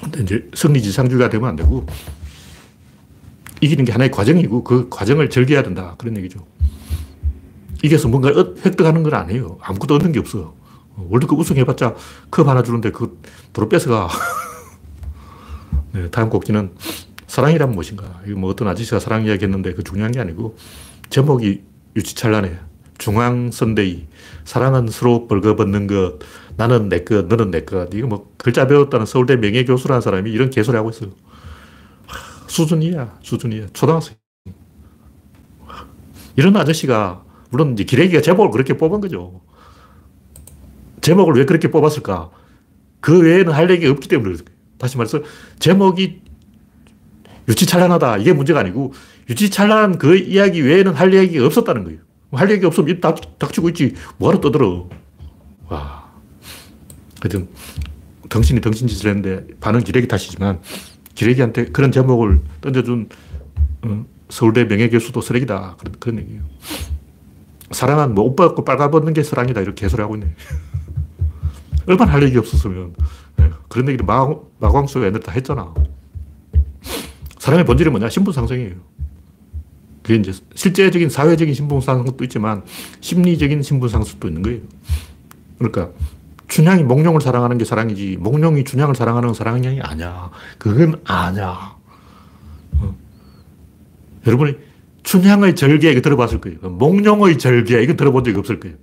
근데 0.00 0.03
이제 0.22 0.48
승리지상주의가 0.54 1.28
되면 1.28 1.48
안 1.48 1.56
되고, 1.56 1.86
이기는 3.60 3.84
게 3.84 3.92
하나의 3.92 4.10
과정이고, 4.10 4.64
그 4.64 4.88
과정을 4.88 5.30
즐겨야 5.30 5.62
된다. 5.62 5.94
그런 5.98 6.16
얘기죠. 6.16 6.44
이겨서 7.82 8.08
뭔가 8.08 8.30
획득하는 8.64 9.02
건 9.02 9.14
아니에요. 9.14 9.58
아무것도 9.60 9.96
얻는 9.96 10.12
게 10.12 10.18
없어. 10.18 10.54
월드컵 10.96 11.38
우승해봤자 11.38 11.94
컵 12.30 12.48
하나 12.48 12.62
주는데 12.62 12.90
그 12.90 13.20
도로 13.52 13.68
뺏어가. 13.68 14.08
네, 15.92 16.08
다음 16.10 16.30
곡지는 16.30 16.72
사랑이란 17.26 17.72
무엇인가. 17.72 18.22
이거 18.26 18.38
뭐 18.38 18.50
어떤 18.50 18.68
아저씨가 18.68 19.00
사랑 19.00 19.26
이야기 19.26 19.44
했는데 19.44 19.74
그 19.74 19.82
중요한 19.82 20.12
게 20.12 20.20
아니고, 20.20 20.56
제목이 21.10 21.62
유치찬란해. 21.96 22.58
중앙선대위. 22.98 24.06
사랑은 24.44 24.88
서로 24.88 25.26
벌거벗는 25.28 25.86
것. 25.86 26.18
나는 26.56 26.88
내 26.88 27.04
것, 27.04 27.26
너는 27.26 27.50
내 27.50 27.64
것. 27.64 27.92
이거 27.94 28.06
뭐 28.06 28.32
글자 28.36 28.66
배웠다는 28.66 29.06
서울대 29.06 29.36
명예교수라는 29.36 30.00
사람이 30.00 30.30
이런 30.30 30.50
개소리 30.50 30.76
하고 30.76 30.90
있어요. 30.90 31.10
수준이야, 32.46 33.18
수준이야. 33.22 33.66
초등학생. 33.72 34.16
이런 36.36 36.56
아저씨가, 36.56 37.24
물론 37.50 37.72
이제 37.72 37.84
기레기가 37.84 38.20
제목을 38.20 38.50
그렇게 38.50 38.76
뽑은 38.76 39.00
거죠. 39.00 39.40
제목을 41.00 41.34
왜 41.34 41.44
그렇게 41.44 41.70
뽑았을까? 41.70 42.30
그 43.00 43.20
외에는 43.20 43.52
할 43.52 43.70
얘기가 43.70 43.92
없기 43.92 44.08
때문에. 44.08 44.36
다시 44.78 44.96
말해서, 44.96 45.20
제목이 45.58 46.22
유치찬란하다. 47.48 48.18
이게 48.18 48.32
문제가 48.32 48.60
아니고, 48.60 48.92
유치찬란한 49.28 49.98
그 49.98 50.16
이야기 50.16 50.60
외에는 50.62 50.94
할 50.94 51.12
얘기가 51.14 51.46
없었다는 51.46 51.84
거예요. 51.84 52.00
할 52.32 52.50
얘기 52.50 52.66
없으면 52.66 52.90
입 52.90 53.00
닥, 53.00 53.38
닥치고 53.38 53.68
있지. 53.70 53.94
뭐하러 54.18 54.40
떠들어. 54.40 54.88
와. 55.68 55.93
하여튼, 57.24 57.48
덩신이 58.28 58.60
덩신 58.60 58.86
짓을 58.86 59.08
했는데, 59.08 59.46
반응 59.60 59.80
기레기 59.80 60.06
탓이지만, 60.06 60.60
기레기한테 61.14 61.66
그런 61.66 61.90
제목을 61.90 62.40
던져준 62.60 63.08
어, 63.82 64.04
서울대 64.28 64.64
명예교수도 64.64 65.20
쓰레기다. 65.20 65.76
그런, 65.78 65.94
그런 65.98 66.18
얘기예요. 66.18 66.42
사랑은 67.70 68.14
뭐 68.14 68.26
옷 68.26 68.36
벗고 68.36 68.64
빨가벗는 68.64 69.14
게 69.14 69.22
사랑이다. 69.22 69.60
이렇게 69.60 69.82
개소리 69.82 70.02
하고 70.02 70.16
있네. 70.16 70.34
얼마나 71.86 72.12
할 72.12 72.22
얘기 72.24 72.36
없었으면. 72.36 72.94
네, 73.36 73.50
그런 73.68 73.88
얘기를 73.88 74.04
마, 74.04 74.26
마광수가 74.58 75.06
옛날에 75.06 75.20
다 75.20 75.32
했잖아. 75.32 75.72
사람의 77.38 77.64
본질이 77.64 77.90
뭐냐? 77.90 78.08
신분상승이에요. 78.08 78.74
그게 80.02 80.16
이제 80.16 80.32
실제적인 80.54 81.08
사회적인 81.08 81.54
신분상승도 81.54 82.24
있지만 82.24 82.62
심리적인 83.00 83.62
신분상승도 83.62 84.28
있는 84.28 84.42
거예요. 84.42 84.60
그러니까 85.58 85.90
춘향이 86.48 86.82
몽룡을 86.84 87.20
사랑하는 87.20 87.58
게 87.58 87.64
사랑이지 87.64 88.18
몽룡이 88.20 88.64
춘향을 88.64 88.94
사랑하는 88.94 89.28
건 89.28 89.34
사랑이 89.34 89.80
아니야. 89.80 90.30
그건 90.58 91.00
아니야. 91.04 91.74
어. 92.80 92.94
여러분이 94.26 94.56
춘향의 95.02 95.54
절개 95.56 95.90
이거 95.90 96.00
들어봤을 96.00 96.40
거예요. 96.40 96.58
몽룡의 96.60 97.38
절개 97.38 97.82
이거 97.82 97.94
들어본 97.94 98.24
적이 98.24 98.38
없을 98.38 98.60
거예요. 98.60 98.76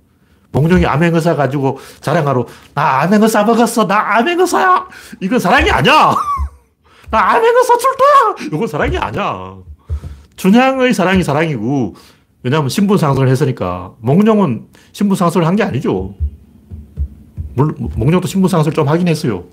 몽룡이 0.52 0.84
암행어사 0.84 1.34
가지고 1.36 1.78
자랑하러 2.00 2.46
나 2.74 3.00
암행어사 3.02 3.44
먹었어. 3.44 3.86
나 3.86 4.16
암행어사야. 4.18 4.86
이건 5.20 5.38
사랑이 5.38 5.70
아니야. 5.70 6.14
나 7.10 7.30
암행어사 7.34 7.78
출도야. 7.78 8.46
이건 8.52 8.66
사랑이 8.68 8.98
아니야. 8.98 9.56
춘향의 10.36 10.92
사랑이 10.94 11.22
사랑이고 11.22 11.94
왜냐하면 12.42 12.68
신분 12.68 12.98
상승을 12.98 13.28
했으니까 13.28 13.92
몽룡은 14.00 14.66
신분 14.92 15.16
상승을 15.16 15.46
한 15.46 15.56
게 15.56 15.62
아니죠. 15.62 16.14
물론 17.54 17.76
몽룡도 17.96 18.26
신분 18.26 18.48
상승을 18.48 18.74
좀 18.74 18.88
하긴 18.88 19.08
했어요. 19.08 19.44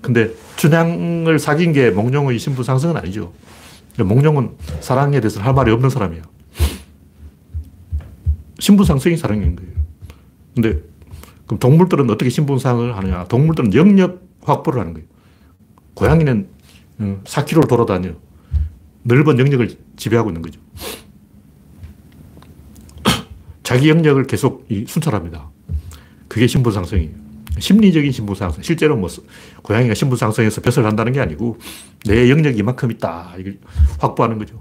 근데 0.00 0.30
춘향을 0.56 1.38
사귄 1.38 1.72
게 1.72 1.90
몽룡의 1.90 2.38
신분 2.38 2.64
상승은 2.64 2.96
아니죠. 2.96 3.32
몽룡은 3.98 4.56
사랑에 4.80 5.20
대해서 5.20 5.40
할 5.40 5.54
말이 5.54 5.70
없는 5.70 5.90
사람이야. 5.90 6.22
신분 8.58 8.86
상승이 8.86 9.16
사랑인 9.16 9.56
거예요. 9.56 9.72
근데 10.54 10.82
그럼 11.46 11.58
동물들은 11.58 12.10
어떻게 12.10 12.30
신분 12.30 12.58
상승을 12.58 12.96
하느냐? 12.96 13.24
동물들은 13.24 13.74
영역 13.74 14.22
확보를 14.42 14.80
하는 14.80 14.94
거예요. 14.94 15.06
고양이는 15.94 16.48
4km를 17.24 17.64
어, 17.64 17.66
돌아다녀. 17.66 18.14
넓은 19.04 19.38
영역을 19.38 19.76
지배하고 19.96 20.30
있는 20.30 20.42
거죠. 20.42 20.60
자기 23.62 23.88
영역을 23.88 24.26
계속 24.26 24.66
순찰합니다. 24.86 25.51
그게 26.32 26.46
신분상승이에요. 26.46 27.10
심리적인 27.58 28.10
신분상승. 28.10 28.62
실제로 28.62 28.96
뭐, 28.96 29.10
고양이가 29.60 29.92
신분상승해서 29.92 30.62
벼슬 30.62 30.86
한다는 30.86 31.12
게 31.12 31.20
아니고, 31.20 31.58
내 32.06 32.30
영역이 32.30 32.56
이만큼 32.56 32.90
있다. 32.90 33.34
이걸 33.38 33.58
확보하는 33.98 34.38
거죠. 34.38 34.58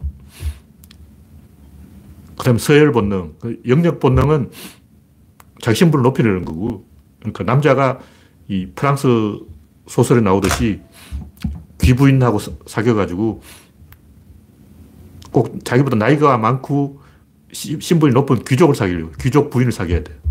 그 2.37 2.43
다음에 2.43 2.59
서열 2.59 2.91
본능. 2.91 3.35
그 3.39 3.61
영역 3.69 4.01
본능은 4.01 4.51
자기 5.61 5.77
신분을 5.77 6.03
높이려는 6.03 6.43
거고, 6.43 6.85
그러니까 7.19 7.45
남자가 7.45 7.99
이 8.49 8.67
프랑스 8.75 9.39
소설에 9.87 10.19
나오듯이 10.19 10.81
귀부인하고 11.81 12.39
사귀어가지고 12.67 13.41
꼭 15.31 15.63
자기보다 15.63 15.95
나이가 15.95 16.37
많고 16.37 16.99
신분이 17.53 18.13
높은 18.13 18.43
귀족을 18.43 18.75
사귀려고 18.75 19.13
귀족 19.21 19.49
부인을 19.49 19.71
사귀어야 19.71 20.03
돼. 20.03 20.21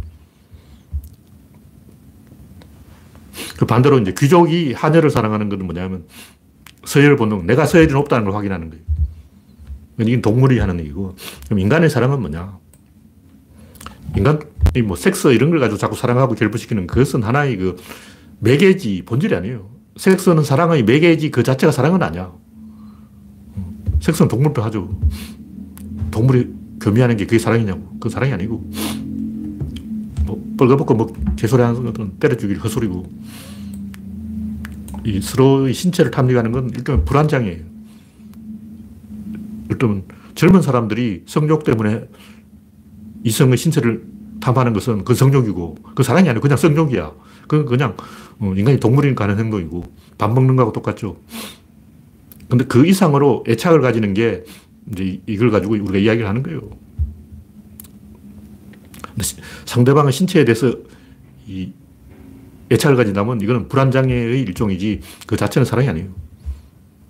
그 3.60 3.66
반대로 3.66 3.98
이제 3.98 4.14
귀족이 4.16 4.72
하녀를 4.72 5.10
사랑하는 5.10 5.50
것은 5.50 5.66
뭐냐면 5.66 6.06
서열 6.84 7.16
본능, 7.16 7.46
내가 7.46 7.66
서열이 7.66 7.92
높다는 7.92 8.24
걸 8.24 8.34
확인하는 8.34 8.70
거예요. 8.70 8.82
이건 9.98 10.22
동물이 10.22 10.58
하는 10.58 10.80
얘기고. 10.80 11.14
그럼 11.44 11.58
인간의 11.58 11.90
사랑은 11.90 12.20
뭐냐? 12.20 12.58
인간, 14.16 14.40
뭐, 14.86 14.96
섹스 14.96 15.28
이런 15.34 15.50
걸 15.50 15.60
가지고 15.60 15.76
자꾸 15.76 15.94
사랑하고 15.94 16.36
결부시키는 16.36 16.86
그것은 16.86 17.22
하나의 17.22 17.58
그 17.58 17.76
매개지, 18.38 19.02
본질이 19.04 19.34
아니에요. 19.34 19.68
섹스는 19.96 20.42
사랑의 20.42 20.82
매개지 20.84 21.30
그 21.30 21.42
자체가 21.42 21.70
사랑은 21.70 22.02
아니야. 22.02 22.32
섹스는 24.00 24.28
동물도 24.28 24.62
하죠. 24.62 24.98
동물이 26.10 26.48
교미하는 26.80 27.18
게 27.18 27.26
그게 27.26 27.38
사랑이냐고. 27.38 27.98
그 28.00 28.08
사랑이 28.08 28.32
아니고. 28.32 28.70
뭐, 30.60 30.68
뻘거벗고 30.68 30.94
뭐, 30.94 31.12
개소리 31.36 31.62
하는 31.62 31.82
것은 31.84 32.18
때려주기 32.18 32.54
헛소리고. 32.54 33.10
이 35.04 35.20
서로의 35.20 35.72
신체를 35.72 36.10
탐닉하는 36.10 36.52
건 36.52 36.70
일종의 36.70 37.04
불안장이에요. 37.04 37.70
일단 39.70 40.02
젊은 40.34 40.60
사람들이 40.60 41.24
성욕 41.26 41.64
때문에 41.64 42.06
이성의 43.24 43.56
신체를 43.56 44.04
탐하는 44.40 44.72
것은 44.72 45.04
그 45.04 45.14
성욕이고 45.14 45.76
그 45.94 46.02
사랑이 46.02 46.28
아니고 46.28 46.42
그냥 46.42 46.58
성욕이야. 46.58 47.12
그건 47.48 47.66
그냥 47.66 47.96
어, 48.40 48.52
인간이 48.56 48.78
동물이니까 48.78 49.24
하는 49.24 49.38
행동이고 49.38 49.84
밥 50.18 50.32
먹는 50.32 50.56
거하고 50.56 50.72
똑같죠. 50.72 51.16
근데 52.48 52.64
그 52.64 52.86
이상으로 52.86 53.44
애착을 53.48 53.80
가지는 53.80 54.12
게 54.12 54.44
이제 54.92 55.20
이걸 55.26 55.50
가지고 55.50 55.74
우리가 55.74 55.98
이야기를 55.98 56.28
하는 56.28 56.42
거예요. 56.42 56.60
상대방의 59.64 60.12
신체에 60.12 60.44
대해서 60.44 60.72
이 61.46 61.72
애착을 62.70 62.96
가진다면 62.96 63.40
이거는 63.40 63.68
불안장애의 63.68 64.40
일종이지 64.42 65.00
그 65.26 65.36
자체는 65.36 65.64
사랑이 65.66 65.88
아니에요. 65.88 66.08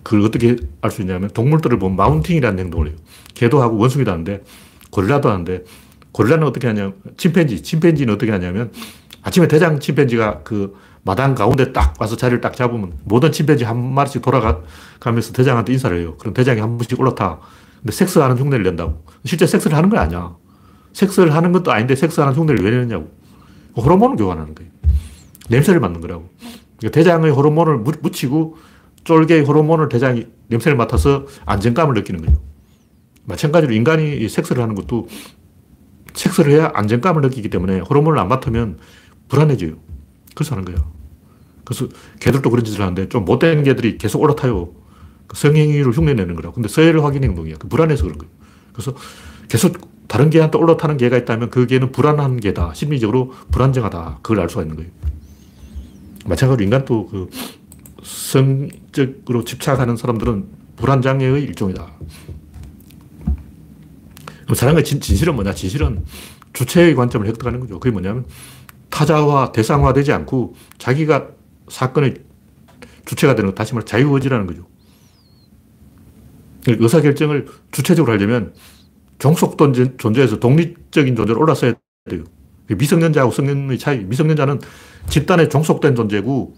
그걸 0.03 0.21
어떻게 0.21 0.55
알 0.81 0.89
수 0.89 1.01
있냐면 1.01 1.29
동물들을 1.29 1.77
보면 1.77 1.95
마운팅이라는 1.95 2.57
행동을 2.59 2.87
해요. 2.87 2.95
개도 3.35 3.61
하고 3.61 3.77
원숭이도 3.77 4.11
하는데 4.11 4.43
고릴라도 4.89 5.29
하는데 5.29 5.63
고릴라는 6.11 6.47
어떻게 6.47 6.67
하냐면 6.67 6.95
침팬지, 7.17 7.61
침팬지는 7.61 8.13
어떻게 8.13 8.31
하냐면 8.31 8.71
아침에 9.21 9.47
대장 9.47 9.79
침팬지가 9.79 10.41
그 10.43 10.75
마당 11.03 11.35
가운데 11.35 11.71
딱 11.71 11.93
와서 11.99 12.15
자리를 12.15 12.41
딱 12.41 12.55
잡으면 12.55 12.93
모든 13.03 13.31
침팬지 13.31 13.63
한 13.63 13.93
마리씩 13.93 14.21
돌아가면서 14.21 15.33
대장한테 15.33 15.73
인사를 15.73 15.97
해요. 15.99 16.15
그럼 16.17 16.33
대장이 16.33 16.59
한 16.59 16.77
번씩 16.77 16.99
올라타. 16.99 17.39
근데 17.79 17.91
섹스하는 17.91 18.37
흉내를 18.37 18.63
낸다고. 18.63 19.03
실제 19.25 19.47
섹스를 19.47 19.77
하는 19.77 19.89
거 19.89 19.97
아니야. 19.97 20.35
섹스를 20.93 21.33
하는 21.33 21.51
것도 21.51 21.71
아닌데 21.71 21.95
섹스하는 21.95 22.33
흉내를 22.33 22.63
왜 22.63 22.71
내느냐고. 22.71 23.11
호르몬을 23.75 24.17
교환하는 24.17 24.55
거예요. 24.55 24.71
냄새를 25.49 25.79
맡는 25.79 26.01
거라고. 26.01 26.29
그러니까 26.77 26.95
대장의 26.95 27.31
호르몬을 27.31 27.77
묻히고 27.77 28.57
쫄개의 29.03 29.43
호르몬을 29.43 29.89
대장이 29.89 30.27
냄새를 30.47 30.77
맡아서 30.77 31.25
안정감을 31.45 31.93
느끼는 31.95 32.25
거죠. 32.25 32.41
마찬가지로 33.25 33.73
인간이 33.73 34.27
섹스를 34.27 34.61
하는 34.61 34.75
것도 34.75 35.07
섹스를 36.13 36.53
해야 36.53 36.71
안정감을 36.73 37.21
느끼기 37.21 37.49
때문에 37.49 37.79
호르몬을 37.79 38.19
안 38.19 38.27
맡으면 38.27 38.79
불안해져요. 39.29 39.75
그래서 40.35 40.55
하는 40.55 40.65
거예요. 40.65 40.91
그래서 41.63 41.87
개들도 42.19 42.49
그런 42.49 42.65
짓을 42.65 42.81
하는데 42.81 43.07
좀 43.09 43.25
못된 43.25 43.63
개들이 43.63 43.97
계속 43.97 44.21
올라타요. 44.21 44.73
그 45.27 45.37
성행위를 45.37 45.91
흉내내는 45.91 46.35
거라고. 46.35 46.55
근데 46.55 46.67
서해를 46.67 47.03
확인 47.03 47.23
행동이야. 47.23 47.55
그 47.57 47.67
불안해서 47.67 48.03
그런 48.03 48.17
거예요. 48.17 48.31
그래서 48.73 48.93
계속 49.47 49.90
다른 50.11 50.29
개한테 50.29 50.57
올라타는 50.57 50.97
개가 50.97 51.15
있다면 51.19 51.49
그 51.51 51.65
개는 51.67 51.93
불안한 51.93 52.41
개다. 52.41 52.73
심리적으로 52.73 53.33
불안정하다. 53.49 54.19
그걸 54.21 54.41
알 54.41 54.49
수가 54.49 54.63
있는 54.63 54.75
거예요. 54.75 54.91
마찬가지로 56.25 56.65
인간도 56.65 57.07
그 57.07 57.29
성적으로 58.03 59.45
집착하는 59.45 59.95
사람들은 59.95 60.47
불안장애의 60.75 61.43
일종이다. 61.43 61.93
사랑의 64.53 64.83
진, 64.83 64.99
진실은 64.99 65.33
뭐냐? 65.35 65.53
진실은 65.53 66.03
주체의 66.51 66.93
관점을 66.95 67.25
획득하는 67.25 67.61
거죠. 67.61 67.79
그게 67.79 67.91
뭐냐면 67.91 68.25
타자화, 68.89 69.53
대상화되지 69.53 70.11
않고 70.11 70.55
자기가 70.77 71.29
사건의 71.69 72.15
주체가 73.05 73.35
되는 73.35 73.51
것, 73.51 73.55
다시 73.55 73.73
말해 73.73 73.85
자유의지라는 73.85 74.45
거죠. 74.45 74.67
의사결정을 76.67 77.47
주체적으로 77.71 78.11
하려면 78.11 78.53
종속된 79.21 79.97
존재에서 79.97 80.39
독립적인 80.39 81.15
존재로 81.15 81.39
올라서야 81.41 81.73
돼요. 82.09 82.23
미성년자하고 82.67 83.31
성년의 83.31 83.77
차이. 83.77 83.99
미성년자는 83.99 84.59
집단에 85.09 85.47
종속된 85.47 85.95
존재고, 85.95 86.55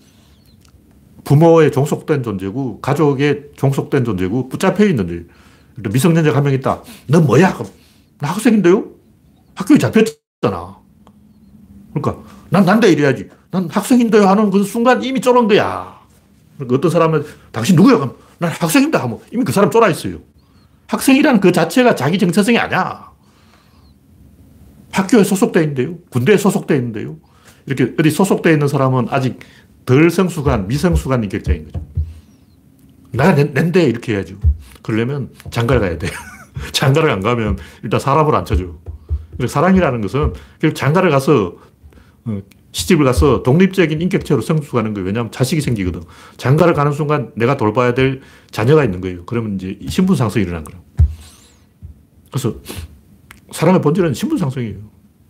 부모에 1.25 1.71
종속된 1.71 2.23
존재고, 2.23 2.79
가족에 2.79 3.51
종속된 3.57 4.05
존재고, 4.05 4.47
붙잡혀 4.47 4.85
있는 4.85 5.07
존재. 5.75 5.89
미성년자가 5.91 6.37
한 6.37 6.43
명 6.45 6.53
있다. 6.53 6.81
너 7.07 7.19
뭐야? 7.19 7.57
나 8.19 8.29
학생인데요? 8.29 8.85
학교에 9.55 9.77
잡혔잖아. 9.77 10.79
그러니까, 11.93 12.23
난 12.49 12.63
난데 12.63 12.91
이래야지. 12.91 13.27
난 13.51 13.67
학생인데요 13.69 14.25
하는 14.25 14.49
그 14.49 14.63
순간 14.63 15.03
이미 15.03 15.19
쫄은 15.19 15.49
거야. 15.49 15.99
그러니까 16.55 16.77
어떤 16.77 16.89
사람은, 16.91 17.25
당신 17.51 17.75
누구야? 17.75 18.09
난 18.37 18.51
학생입니다. 18.51 19.03
하면 19.03 19.19
이미 19.33 19.43
그 19.43 19.51
사람 19.51 19.69
쫄아 19.69 19.89
있어요. 19.89 20.19
학생이라는 20.93 21.39
그 21.39 21.51
자체가 21.51 21.95
자기 21.95 22.19
정체성이 22.19 22.59
아니야. 22.59 23.11
학교에 24.91 25.23
소속되어 25.23 25.63
있는데요. 25.63 25.97
군대에 26.09 26.37
소속되어 26.37 26.77
있는데요. 26.77 27.17
이렇게 27.65 27.93
어디 27.97 28.11
소속되어 28.11 28.53
있는 28.53 28.67
사람은 28.67 29.07
아직 29.09 29.39
덜 29.85 30.09
성숙한, 30.11 30.67
미성숙한 30.67 31.23
인격자인 31.23 31.65
거죠. 31.65 31.83
나가 33.11 33.33
낸데 33.33 33.85
이렇게 33.85 34.13
해야죠. 34.13 34.35
그러려면 34.83 35.29
장가를 35.49 35.81
가야 35.81 35.97
돼. 35.97 36.07
장가를 36.71 37.09
안 37.09 37.21
가면 37.21 37.57
일단 37.81 37.99
사람을 37.99 38.35
안 38.35 38.45
쳐줘. 38.45 38.65
사랑이라는 39.47 40.01
것은 40.01 40.33
장가를 40.75 41.09
가서 41.09 41.55
어, 42.25 42.39
시집을 42.73 43.05
가서 43.05 43.43
독립적인 43.43 44.01
인격체로 44.01 44.41
성숙하는 44.41 44.93
거예요. 44.93 45.05
왜냐하면 45.05 45.31
자식이 45.31 45.61
생기거든. 45.61 46.01
장가를 46.37 46.73
가는 46.73 46.91
순간 46.91 47.31
내가 47.35 47.55
돌봐야 47.55 47.93
될 47.93 48.21
자녀가 48.51 48.83
있는 48.83 48.99
거예요. 48.99 49.25
그러면 49.25 49.55
이제 49.55 49.79
신분 49.87 50.15
상승이 50.15 50.43
일어난 50.43 50.63
거예요. 50.63 50.83
그래서 52.31 52.55
사람의 53.51 53.81
본질은 53.81 54.15
신분 54.15 54.39
상승이에요. 54.39 54.77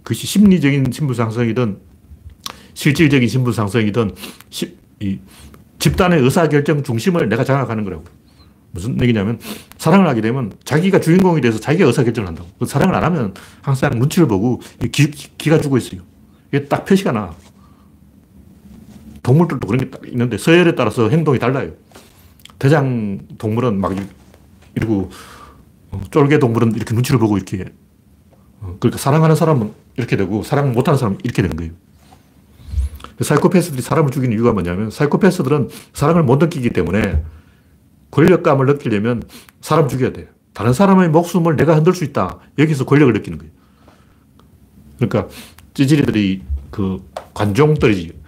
그것이 0.03 0.25
심리적인 0.25 0.91
신분 0.91 1.15
상승이든 1.15 1.77
실질적인 2.73 3.27
신분 3.27 3.53
상승이든 3.53 4.15
시, 4.49 4.77
이 5.01 5.19
집단의 5.79 6.21
의사결정 6.21 6.83
중심을 6.83 7.27
내가 7.27 7.43
장악하는 7.43 7.83
거라고. 7.83 8.05
무슨 8.71 8.99
얘기냐면 9.01 9.37
사랑을 9.77 10.07
하게 10.07 10.21
되면 10.21 10.53
자기가 10.63 10.99
주인공이 10.99 11.41
돼서 11.41 11.59
자기가 11.59 11.85
의사결정을 11.87 12.27
한다고. 12.27 12.49
그 12.57 12.65
사랑을 12.65 12.95
안 12.95 13.03
하면 13.03 13.33
항상 13.61 13.99
눈치를 13.99 14.29
보고 14.29 14.61
기, 14.91 15.11
기가 15.11 15.59
죽어 15.59 15.77
있어요. 15.77 16.01
이게 16.53 16.65
딱 16.65 16.85
표시가 16.85 17.11
나. 17.11 17.33
동물들도 19.23 19.65
그런 19.65 19.79
게 19.79 19.89
딱 19.89 20.07
있는데 20.07 20.37
서열에 20.37 20.75
따라서 20.75 21.09
행동이 21.09 21.39
달라요. 21.39 21.71
대장 22.59 23.19
동물은 23.39 23.79
막 23.81 23.93
이러고 24.75 25.09
어, 25.91 26.01
쫄개 26.11 26.37
동물은 26.37 26.75
이렇게 26.75 26.93
눈치를 26.93 27.19
보고 27.19 27.37
이렇게 27.37 27.65
어, 28.61 28.77
그러니까 28.79 28.99
사랑하는 28.99 29.35
사람은 29.35 29.73
이렇게 29.97 30.15
되고 30.15 30.43
사랑 30.43 30.73
못하는 30.73 30.97
사람은 30.97 31.19
이렇게 31.23 31.41
되는 31.41 31.57
거예요. 31.57 31.71
사이코패스들이 33.19 33.81
사람을 33.81 34.11
죽이는 34.11 34.35
이유가 34.35 34.53
뭐냐면 34.53 34.91
사이코패스들은 34.91 35.69
사랑을 35.93 36.23
못 36.23 36.37
느끼기 36.37 36.69
때문에 36.71 37.23
권력감을 38.11 38.65
느끼려면 38.67 39.23
사람 39.61 39.87
죽여야 39.87 40.13
돼요. 40.13 40.27
다른 40.53 40.73
사람의 40.73 41.09
목숨을 41.09 41.55
내가 41.55 41.75
흔들 41.75 41.93
수 41.95 42.03
있다. 42.03 42.39
여기서 42.59 42.85
권력을 42.85 43.11
느끼는 43.13 43.39
거예요. 43.39 43.51
그러니까 44.97 45.27
찌질이들이 45.73 46.43
그 46.69 47.03
관종들이지. 47.33 48.21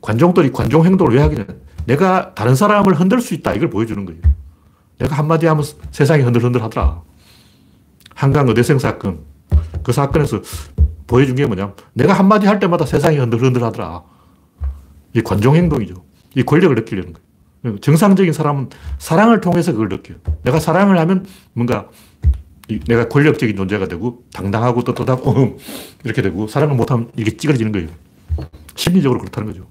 관종들이 0.00 0.52
관종 0.52 0.84
행동을 0.84 1.16
왜 1.16 1.22
하기냐. 1.22 1.46
내가 1.86 2.34
다른 2.34 2.54
사람을 2.54 2.94
흔들 2.94 3.20
수 3.20 3.34
있다. 3.34 3.54
이걸 3.54 3.70
보여주는 3.70 4.04
거예요. 4.04 4.20
내가 4.98 5.16
한마디 5.16 5.46
하면 5.46 5.64
세상이 5.90 6.22
흔들흔들 6.22 6.62
하더라. 6.62 7.02
한강 8.14 8.48
의대생 8.48 8.78
사건. 8.78 9.20
그 9.82 9.92
사건에서 9.92 10.40
보여준 11.06 11.36
게 11.36 11.46
뭐냐. 11.46 11.74
내가 11.92 12.12
한마디 12.12 12.46
할 12.46 12.58
때마다 12.58 12.86
세상이 12.86 13.18
흔들흔들 13.18 13.62
하더라. 13.62 14.02
이 15.12 15.22
관종 15.22 15.54
행동이죠. 15.56 15.94
이 16.34 16.42
권력을 16.42 16.74
느끼려는 16.74 17.12
거예요. 17.12 17.78
정상적인 17.80 18.32
사람은 18.32 18.70
사랑을 18.98 19.40
통해서 19.40 19.72
그걸 19.72 19.88
느껴요. 19.88 20.18
내가 20.42 20.60
사랑을 20.60 20.98
하면 20.98 21.26
뭔가 21.52 21.88
내가 22.86 23.08
권력적인 23.08 23.56
존재가 23.56 23.86
되고 23.88 24.24
당당하고 24.32 24.82
떳떳하고 24.82 25.30
어, 25.30 25.56
이렇게 26.04 26.22
되고 26.22 26.46
사랑을 26.48 26.74
못하면 26.74 27.10
이게 27.16 27.36
찌그러지는 27.36 27.72
거예요. 27.72 27.88
심리적으로 28.74 29.20
그렇다는 29.20 29.52
거죠. 29.52 29.66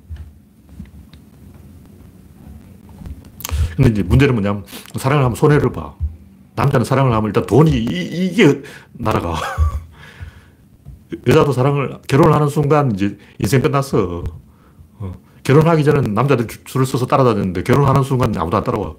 근데 3.75 3.91
이제 3.91 4.03
문제는 4.03 4.33
뭐냐면 4.33 4.63
사랑을 4.95 5.23
하면 5.25 5.35
손해를 5.35 5.71
봐. 5.71 5.93
남자는 6.55 6.85
사랑을 6.85 7.11
하면 7.11 7.27
일단 7.27 7.45
돈이 7.45 7.71
이, 7.71 8.33
게 8.33 8.61
날아가. 8.93 9.35
여자도 11.27 11.51
사랑을 11.51 11.99
결혼하는 12.07 12.47
순간 12.47 12.91
이제 12.93 13.17
인생 13.39 13.61
끝났어. 13.61 14.23
어. 14.99 15.13
결혼하기 15.43 15.83
전에 15.83 16.01
남자들 16.07 16.47
줄을 16.63 16.85
서서 16.85 17.05
따라다녔는데 17.05 17.63
결혼하는 17.63 18.03
순간 18.03 18.35
아무도 18.37 18.55
안 18.55 18.63
따라와. 18.63 18.95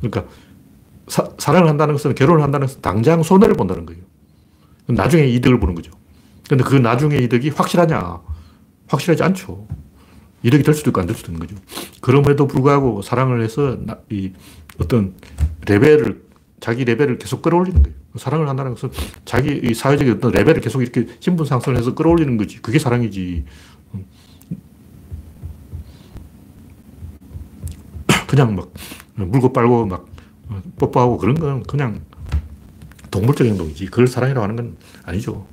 그러니까 0.00 0.32
사, 1.08 1.28
사랑을 1.38 1.68
한다는 1.68 1.94
것은 1.94 2.14
결혼을 2.14 2.42
한다는 2.42 2.66
것은 2.66 2.80
당장 2.82 3.22
손해를 3.22 3.54
본다는 3.54 3.86
거예요. 3.86 4.02
나중에 4.86 5.26
이득을 5.26 5.60
보는 5.60 5.74
거죠. 5.74 5.92
근데 6.48 6.64
그 6.64 6.74
나중에 6.76 7.16
이득이 7.18 7.50
확실하냐? 7.50 8.20
확실하지 8.86 9.22
않죠. 9.22 9.66
이득이 10.42 10.62
될 10.62 10.74
수도 10.74 10.90
있고 10.90 11.00
안 11.00 11.06
될 11.06 11.16
수도 11.16 11.32
있는 11.32 11.46
거죠. 11.46 11.60
그럼에도 12.00 12.46
불구하고 12.46 13.02
사랑을 13.02 13.42
해서 13.42 13.76
이 14.10 14.32
어떤 14.80 15.14
레벨을, 15.66 16.22
자기 16.60 16.84
레벨을 16.84 17.18
계속 17.18 17.42
끌어올리는 17.42 17.82
거예요. 17.82 17.96
사랑을 18.16 18.48
한다는 18.48 18.74
것은 18.74 18.90
자기 19.24 19.60
이 19.62 19.74
사회적인 19.74 20.14
어떤 20.14 20.32
레벨을 20.32 20.60
계속 20.60 20.80
이렇게 20.80 21.06
신분 21.20 21.44
상승을 21.46 21.76
해서 21.76 21.94
끌어올리는 21.94 22.36
거지. 22.36 22.62
그게 22.62 22.78
사랑이지. 22.78 23.44
그냥 28.26 28.54
막 28.54 28.72
물고 29.14 29.52
빨고 29.52 29.86
막 29.86 30.06
뽀뽀하고 30.78 31.18
그런 31.18 31.34
건 31.34 31.62
그냥 31.62 32.00
동물적 33.10 33.46
행동이지. 33.46 33.86
그걸 33.86 34.06
사랑이라고 34.06 34.42
하는 34.42 34.56
건 34.56 34.76
아니죠. 35.04 35.46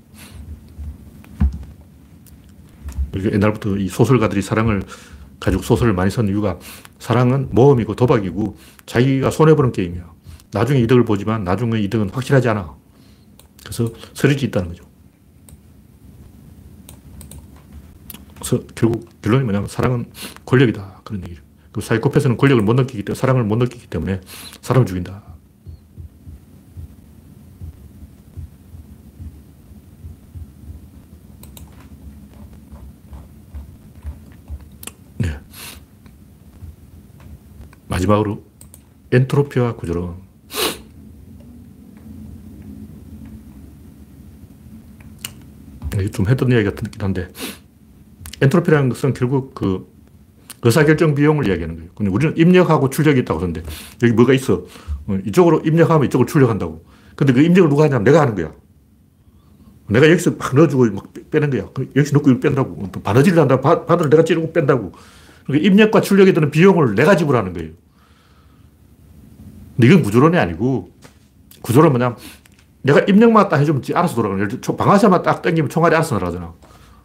옛날부터 3.16 3.78
이 3.78 3.88
소설가들이 3.88 4.42
사랑을 4.42 4.84
가지고 5.40 5.64
소설을 5.64 5.94
많이 5.94 6.12
쓴 6.12 6.28
이유가 6.28 6.60
사랑은 7.00 7.50
모험이고 7.52 7.96
도박이고 7.96 8.58
자기가 8.86 9.32
손해보는 9.32 9.72
게임이야. 9.72 10.14
나중에 10.52 10.80
이득을 10.82 11.06
보지만 11.06 11.44
나중에 11.44 11.80
이득은 11.80 12.10
확실하지 12.10 12.50
않아. 12.50 12.76
그래서 13.64 13.92
서리지 14.14 14.46
있다는 14.48 14.70
거죠. 14.70 14.86
그래서 18.36 18.64
결국 18.76 19.10
결론이 19.22 19.44
뭐냐면 19.44 19.68
사랑은 19.68 20.06
권력이다. 20.46 21.02
그런 21.04 21.24
얘기죠. 21.24 21.45
그 21.76 21.82
사이코패스는 21.82 22.38
권력을 22.38 22.64
못 22.64 22.76
느끼기 22.76 23.04
때문에, 23.04 23.20
사랑을 23.20 23.44
못 23.44 23.58
느끼기 23.58 23.88
때문에 23.88 24.22
사람을 24.62 24.86
죽인다. 24.86 25.22
네. 35.18 35.38
마지막으로 37.90 38.42
엔트로피와 39.12 39.76
구조론. 39.76 40.24
좀 46.14 46.30
했던 46.30 46.50
이야기 46.54 46.64
같긴 46.64 47.02
한데, 47.02 47.28
엔트로피라는 48.40 48.88
것은 48.88 49.14
결국 49.14 49.54
그 49.54 49.94
의사결정 50.66 51.16
비용을 51.16 51.48
이야기하는 51.48 51.76
거예요. 51.76 51.92
근데 51.96 52.12
우리는 52.12 52.36
입력하고 52.36 52.90
출력이 52.90 53.20
있다고 53.22 53.40
그러는데 53.40 53.64
여기 54.04 54.14
뭐가 54.14 54.34
있어. 54.34 54.66
어, 55.08 55.18
이쪽으로 55.26 55.62
입력하면 55.62 56.08
이쪽으로 56.08 56.28
출력한다고. 56.28 56.84
근데 57.16 57.34
그 57.34 57.42
입력을 57.42 57.70
누가 57.70 57.84
하냐면 57.84 58.04
내가 58.04 58.22
하는 58.22 58.36
거야. 58.36 58.52
내가 59.88 60.10
여기서 60.10 60.32
막 60.32 60.56
넣어주고 60.56 60.86
막 60.92 61.14
빼는 61.30 61.52
거야. 61.52 61.68
여기서 61.96 62.18
넣고 62.18 62.40
뺀다고. 62.40 62.90
또 62.92 63.02
바느질을 63.02 63.40
한다. 63.40 63.62
바, 63.62 63.86
바늘을 63.86 64.10
내가 64.10 64.24
찌르고 64.24 64.52
뺀다고. 64.52 64.92
그러니까 65.46 65.68
입력과 65.68 66.02
출력에 66.02 66.34
드는 66.34 66.50
비용을 66.50 66.96
내가 66.96 67.16
지불하는 67.16 67.54
거예요. 67.54 67.72
근데 69.76 69.88
이건 69.88 70.02
구조론이 70.02 70.38
아니고 70.38 70.90
구조론 71.62 71.92
뭐냐면 71.92 72.18
내가 72.82 73.02
입력만 73.02 73.50
딱 73.50 73.58
해주면 73.58 73.84
알아서 73.94 74.16
돌아가는 74.16 74.48
거야. 74.48 74.76
방아쇠만 74.76 75.22
딱 75.22 75.42
당기면 75.42 75.70
총알이 75.70 75.96
알아서 75.96 76.16
날아가잖아. 76.16 76.54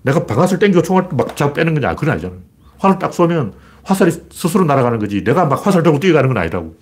내가 0.03 0.25
방아쇠를 0.25 0.59
당기고 0.61 0.83
총알 0.83 1.09
막 1.13 1.37
잡고 1.37 1.55
빼는 1.55 1.75
거냐. 1.75 1.95
그건 1.95 2.11
아니잖아. 2.15 2.35
활을 2.81 2.99
딱 2.99 3.15
쏘면 3.15 3.53
화살이 3.85 4.11
스스로 4.11 4.65
날아가는 4.65 4.99
거지. 4.99 5.23
내가 5.23 5.47
막 5.47 5.65
화살 5.67 5.83
들고 5.83 6.01
뛰어가는 6.01 6.29
건 6.29 6.39
아니라고. 6.39 6.77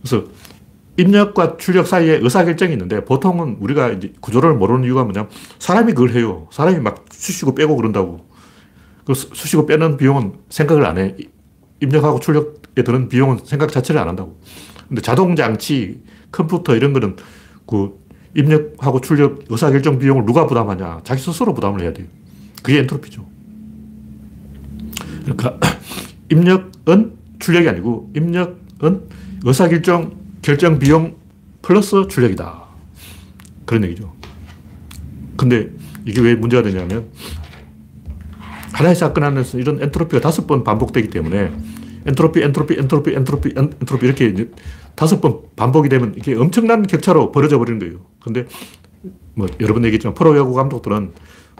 그래서 0.00 0.24
입력과 0.96 1.56
출력 1.56 1.86
사이에 1.86 2.18
의사결정이 2.22 2.72
있는데 2.72 3.04
보통은 3.04 3.56
우리가 3.60 3.90
이제 3.90 4.12
구조를 4.20 4.54
모르는 4.54 4.84
이유가 4.84 5.04
뭐냐면 5.04 5.30
사람이 5.58 5.94
그걸 5.94 6.10
해요. 6.10 6.48
사람이 6.52 6.80
막 6.80 7.04
쑤시고 7.10 7.54
빼고 7.54 7.76
그런다고. 7.76 8.26
그 9.04 9.14
쑤시고 9.14 9.66
빼는 9.66 9.96
비용은 9.96 10.34
생각을 10.50 10.84
안 10.84 10.98
해. 10.98 11.16
입력하고 11.80 12.20
출력에 12.20 12.84
드는 12.84 13.08
비용은 13.08 13.38
생각 13.44 13.72
자체를 13.72 14.00
안 14.00 14.08
한다고. 14.08 14.38
근데 14.88 15.00
자동 15.00 15.34
장치, 15.34 16.02
컴퓨터 16.30 16.76
이런 16.76 16.92
거는 16.92 17.16
그 17.66 17.98
입력하고 18.36 19.00
출력 19.00 19.44
의사결정 19.48 19.98
비용을 19.98 20.24
누가 20.26 20.46
부담하냐? 20.46 21.00
자기 21.04 21.20
스스로 21.20 21.54
부담을 21.54 21.80
해야 21.80 21.92
돼요. 21.92 22.06
그게 22.62 22.78
엔트로피죠. 22.80 23.26
그러니까 25.22 25.58
입력은 26.30 27.16
출력이 27.38 27.68
아니고 27.68 28.10
입력은 28.14 29.08
의사결정 29.44 30.16
결정 30.42 30.78
비용 30.78 31.16
플러스 31.62 32.06
출력이다. 32.08 32.62
그런 33.64 33.84
얘기죠. 33.84 34.12
근데 35.36 35.70
이게 36.04 36.20
왜 36.20 36.34
문제가 36.34 36.62
되냐면 36.62 37.08
하나의 38.72 38.96
사건 38.96 39.24
안에서 39.24 39.58
이런 39.58 39.80
엔트로피가 39.82 40.20
다섯 40.20 40.46
번 40.46 40.64
반복되기 40.64 41.08
때문에 41.08 41.52
엔트로피, 42.06 42.42
엔트로피, 42.42 42.74
엔트로피, 42.78 43.14
엔트로피, 43.14 43.54
엔트로피 43.56 44.06
이렇게 44.06 44.50
다섯 44.94 45.20
번 45.20 45.40
반복이 45.56 45.88
되면 45.88 46.14
이게 46.16 46.34
엄청난 46.34 46.82
격차로 46.82 47.32
벌어져 47.32 47.58
버리는 47.58 47.78
거예요. 47.78 48.00
근데 48.20 48.46
뭐 49.34 49.46
여러 49.60 49.74
번 49.74 49.84
얘기했지만 49.84 50.14
프로야구 50.14 50.54
감독들은 50.54 51.12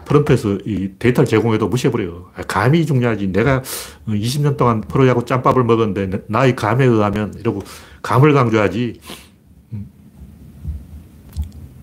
프런트에서 0.05 0.59
이 0.65 0.91
데이터를 0.99 1.27
제공해도 1.27 1.67
무시해버려요. 1.67 2.31
아, 2.35 2.43
감이 2.43 2.85
중요하지. 2.85 3.27
내가 3.31 3.61
20년 4.07 4.57
동안 4.57 4.81
프로야구 4.81 5.25
짬밥을 5.25 5.63
먹었는데 5.63 6.25
나의 6.27 6.55
감에 6.55 6.85
의하면 6.85 7.33
이러고 7.39 7.61
감을 8.01 8.33
강조하지 8.33 8.99
음, 9.73 9.87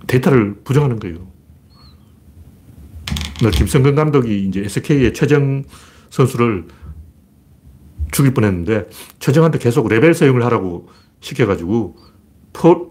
데이터를 0.06 0.54
부정하는 0.64 0.98
거예요. 0.98 1.30
김성근 3.48 3.94
감독이 3.94 4.46
이제 4.46 4.60
SK의 4.60 5.14
최정 5.14 5.64
선수를 6.10 6.66
죽일 8.12 8.34
뻔 8.34 8.44
했는데, 8.44 8.88
최정한테 9.18 9.58
계속 9.58 9.88
level 9.88 10.12
swing을 10.14 10.44
하라고 10.44 10.88
시켜가지고, 11.20 11.96
퍼, 12.52 12.90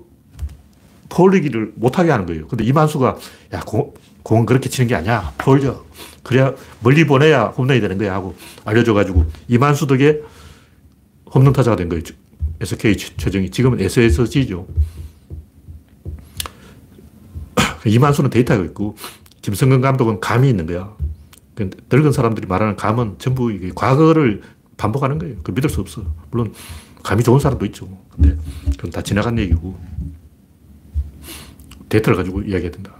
퍼올리기를 1.10 1.74
못하게 1.76 2.12
하는 2.12 2.26
거예요. 2.26 2.48
근데 2.48 2.64
이만수가, 2.64 3.18
야, 3.54 3.60
공, 3.66 3.94
공은 4.24 4.46
그렇게 4.46 4.70
치는 4.70 4.88
게 4.88 4.96
아니야. 4.96 5.34
퍼올려. 5.38 5.84
그래야 6.24 6.54
멀리 6.82 7.06
보내야 7.06 7.46
홈런이 7.46 7.82
되는 7.82 7.98
거야. 7.98 8.14
하고 8.14 8.36
알려줘가지고, 8.66 9.26
이만수 9.48 9.88
덕에 9.88 10.22
홈런 11.34 11.54
타자가 11.54 11.76
된 11.76 11.90
거예요. 11.90 12.04
SK 12.62 12.98
최정이. 12.98 13.50
지금은 13.50 13.80
SSG죠. 13.80 14.68
이만수는 17.86 18.30
데이터가 18.30 18.64
있고, 18.66 18.96
김성근 19.42 19.82
감독은 19.82 20.20
감이 20.20 20.50
있는 20.50 20.66
거야. 20.66 20.96
그 21.56 21.70
늙은 21.92 22.12
사람들이 22.12 22.48
말하는 22.48 22.76
감은 22.76 23.16
전부 23.20 23.52
과거를 23.76 24.42
반복하는 24.78 25.20
거예요. 25.20 25.36
그 25.44 25.52
믿을 25.52 25.70
수 25.70 25.82
없어. 25.82 26.04
물론 26.32 26.54
감이 27.04 27.24
좋은 27.24 27.40
사람도 27.40 27.66
있죠. 27.68 27.88
근데 28.12 28.38
그건 28.78 28.92
다 28.92 29.02
지나간 29.02 29.38
얘기고 29.38 29.78
데이터를 31.90 32.18
가지고 32.18 32.42
이야기해야 32.42 32.72
된다. 32.72 32.99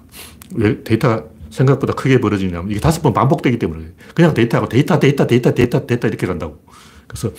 왜 0.56 0.84
데이터가 0.84 1.26
생각보다 1.50 1.94
크게 1.94 2.20
벌어지냐면 2.20 2.70
이게 2.70 2.80
다섯 2.80 3.02
번 3.02 3.14
반복되기 3.14 3.58
때문에 3.60 3.94
그냥 4.14 4.34
데이터하고 4.34 4.70
데이터, 4.70 5.00
데이터, 5.00 5.26
데이터, 5.26 5.54
데이터, 5.54 5.86
데이터 5.86 6.08
이렇게 6.08 6.28
간다고. 6.28 6.64
그래서 7.08 7.32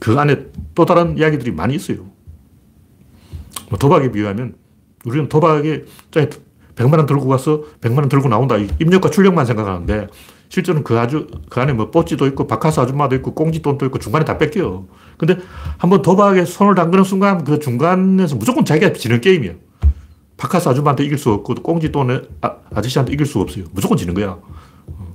그 0.00 0.18
안에 0.18 0.46
또 0.74 0.84
다른 0.84 1.18
이야기들이 1.18 1.52
많이 1.52 1.74
있어요. 1.74 2.10
뭐 3.68 3.78
도박에 3.78 4.10
비유하면 4.12 4.54
우리는 5.04 5.28
도박에 5.28 5.84
100만 6.10 6.98
원 6.98 7.06
들고 7.06 7.26
가서 7.28 7.64
100만 7.80 7.98
원 7.98 8.08
들고 8.08 8.28
나온다. 8.28 8.56
입력과 8.56 9.10
출력만 9.10 9.46
생각하는데 9.46 10.08
실제로는 10.48 10.84
그 10.84 10.98
아주, 10.98 11.26
그 11.48 11.60
안에 11.60 11.72
뭐 11.72 11.90
뽀찌도 11.90 12.26
있고 12.28 12.46
바카스 12.46 12.80
아줌마도 12.80 13.16
있고 13.16 13.34
꽁지돈도 13.34 13.86
있고 13.86 13.98
중간에 13.98 14.24
다 14.24 14.38
뺏겨요. 14.38 14.86
근데 15.18 15.38
한번 15.78 16.02
도박에 16.02 16.44
손을 16.44 16.74
담그는 16.74 17.04
순간 17.04 17.44
그 17.44 17.58
중간에서 17.58 18.36
무조건 18.36 18.64
자기가 18.64 18.92
지는 18.92 19.20
게임이야. 19.20 19.52
바카스 20.36 20.68
아줌마한테 20.68 21.04
이길 21.04 21.18
수 21.18 21.32
없고 21.32 21.54
꽁지돈에 21.54 22.22
아, 22.42 22.56
아저씨한테 22.74 23.12
이길 23.12 23.26
수 23.26 23.40
없어요. 23.40 23.64
무조건 23.72 23.96
지는 23.96 24.14
거야. 24.14 24.38
어. 24.86 25.14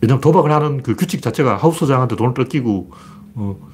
왜냐면 0.00 0.20
도박을 0.20 0.50
하는 0.50 0.82
그 0.82 0.94
규칙 0.94 1.22
자체가 1.22 1.56
하우스장한테 1.56 2.16
돈을 2.16 2.34
뺏기고 2.34 2.90
어, 3.34 3.70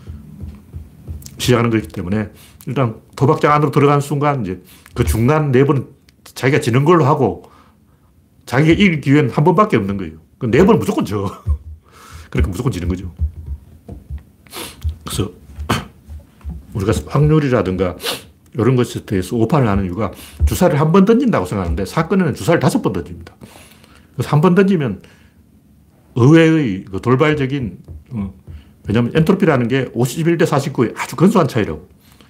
시작하는 1.39 1.71
거기 1.71 1.87
때문에 1.87 2.31
일단 2.67 2.97
도박장 3.17 3.53
안으로 3.53 3.71
들어가는 3.71 4.01
순간 4.01 4.43
이제 4.43 4.63
그 4.95 5.05
중간 5.05 5.53
네번 5.53 5.89
자기가 6.25 6.61
지는 6.61 6.85
걸로 6.85 7.05
하고 7.05 7.51
자기가 8.47 8.73
이길 8.73 9.01
기회는 9.01 9.31
한 9.31 9.45
번밖에 9.45 9.77
없는 9.77 9.97
거예요. 9.99 10.15
네 10.41 10.65
번은 10.65 10.79
무조건 10.79 11.05
져. 11.05 11.43
그러니까 12.31 12.51
무조건 12.51 12.73
지는 12.73 12.89
거죠. 12.89 13.13
그래서 15.05 15.31
우리가 16.75 16.93
확률이라든가 17.07 17.97
이런 18.59 18.77
것에 18.77 19.05
대해서 19.07 19.37
오판을 19.37 19.67
하는 19.69 19.85
이유가 19.85 20.11
주사를 20.47 20.79
한 20.79 20.93
번 20.93 21.05
던진다고 21.05 21.47
생각하는데 21.47 21.85
사건에는 21.85 22.35
주사를 22.35 22.59
다섯 22.61 22.83
번 22.83 22.93
던집니다. 22.93 23.35
그래서 24.15 24.31
한 24.31 24.41
번 24.41 24.55
던지면 24.55 25.01
의외의 26.17 26.85
그 26.91 27.01
돌발적인 27.01 27.79
어, 28.11 28.35
왜냐하면 28.89 29.13
엔트로피라는 29.15 29.69
게 29.69 29.85
51대 29.93 30.43
49의 30.43 30.95
아주 30.99 31.15
근소한 31.17 31.47
차이라고. 31.47 31.89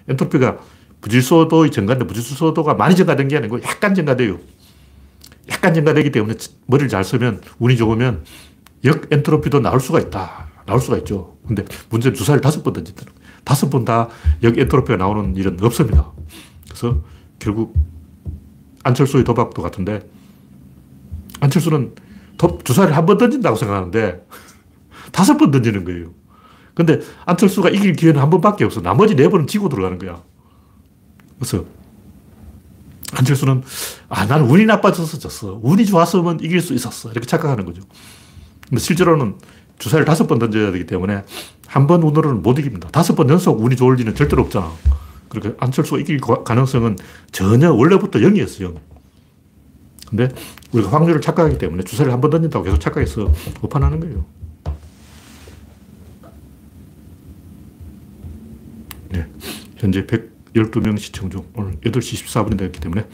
엔트로피가 0.08 0.58
부질소도의 1.00 1.70
증가인데 1.70 2.06
부질소도가 2.06 2.74
많이 2.74 2.94
증가된 2.96 3.28
게 3.28 3.36
아니고 3.36 3.62
약간 3.62 3.94
증가돼요. 3.94 4.38
약간 5.50 5.72
증가되기 5.72 6.10
때문에 6.10 6.34
머리를 6.66 6.88
잘 6.88 7.04
쓰면 7.04 7.40
운이 7.58 7.76
좋으면 7.76 8.24
역 8.84 9.06
엔트로피도 9.10 9.60
나올 9.60 9.80
수가 9.80 10.00
있다. 10.00 10.48
나올 10.66 10.80
수가 10.80 10.98
있죠. 10.98 11.36
근데 11.46 11.64
문제는 11.88 12.14
주사를 12.16 12.38
다섯 12.42 12.62
번 12.62 12.74
던진다는. 12.74 13.12
다섯 13.49 13.70
번 13.70 13.82
다 13.86 14.11
역 14.42 14.59
엔트로피가 14.59 14.99
나오는 14.99 15.34
일은 15.34 15.57
없습니다. 15.62 16.12
그래서 16.64 17.01
결국 17.38 17.74
안철수의 18.84 19.24
도박도 19.24 19.62
같은데 19.62 20.07
안철수는 21.40 21.94
도, 22.36 22.59
주사를 22.62 22.94
한 22.94 23.07
번 23.07 23.16
던진다고 23.16 23.57
생각하는데 23.57 24.26
다섯 25.12 25.38
번 25.38 25.51
던지는 25.51 25.84
거예요. 25.84 26.12
근데 26.74 27.01
안철수가 27.24 27.70
이길 27.70 27.94
기회는 27.94 28.20
한 28.20 28.28
번밖에 28.28 28.64
없어. 28.64 28.82
나머지 28.82 29.16
네 29.16 29.26
번은 29.30 29.46
지고 29.46 29.70
들어가는 29.70 29.99
거야. 29.99 30.22
그래서 31.38 31.64
안철수는 33.14 33.62
아, 34.11 34.26
나는 34.26 34.44
운이 34.51 34.66
나빠져서 34.66 35.18
졌어. 35.18 35.59
운이 35.62 35.86
좋았으면 35.86 36.40
이길 36.42 36.61
수 36.61 36.74
있었어. 36.74 37.11
이렇게 37.12 37.26
착각하는 37.26 37.64
거죠. 37.64 37.80
근데 38.68 38.78
실제로는 38.80 39.36
주사를 39.78 40.04
다섯 40.04 40.26
번 40.26 40.38
던져야 40.38 40.72
되기 40.72 40.86
때문에 40.86 41.24
한 41.66 41.86
번 41.86 42.02
운으로는 42.02 42.42
못 42.42 42.58
이깁니다. 42.58 42.88
다섯 42.90 43.14
번 43.14 43.28
연속 43.28 43.60
운이 43.62 43.76
좋을 43.76 43.96
리는 43.96 44.14
절대로 44.14 44.42
없잖아. 44.42 44.72
그러니까 45.28 45.62
안철수가 45.64 46.00
이길 46.00 46.18
가능성은 46.20 46.96
전혀 47.32 47.72
원래부터 47.72 48.18
0이었어요. 48.20 48.74
근데 50.08 50.28
우리가 50.72 50.90
확률을 50.90 51.20
착각하기 51.20 51.58
때문에 51.58 51.82
주사를 51.84 52.10
한 52.10 52.20
번 52.20 52.30
던진다고 52.30 52.64
계속 52.64 52.78
착각해서 52.80 53.30
오판하는 53.62 54.00
거예요. 54.00 54.24
네. 59.10 59.26
현재 59.76 60.04
112명 60.06 60.98
시청 60.98 61.30
중 61.30 61.44
오늘 61.54 61.72
8시 61.80 62.24
14분이 62.24 62.58
되었기 62.58 62.80
때문에 62.80 63.06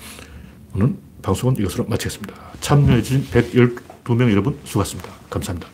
오늘 0.74 0.94
방송은 1.22 1.56
이것으로 1.58 1.84
마치겠습니다. 1.86 2.34
참여해주신 2.60 3.26
112명 3.30 4.30
여러분 4.30 4.58
수고하셨습니다. 4.64 5.10
감사합니다. 5.30 5.68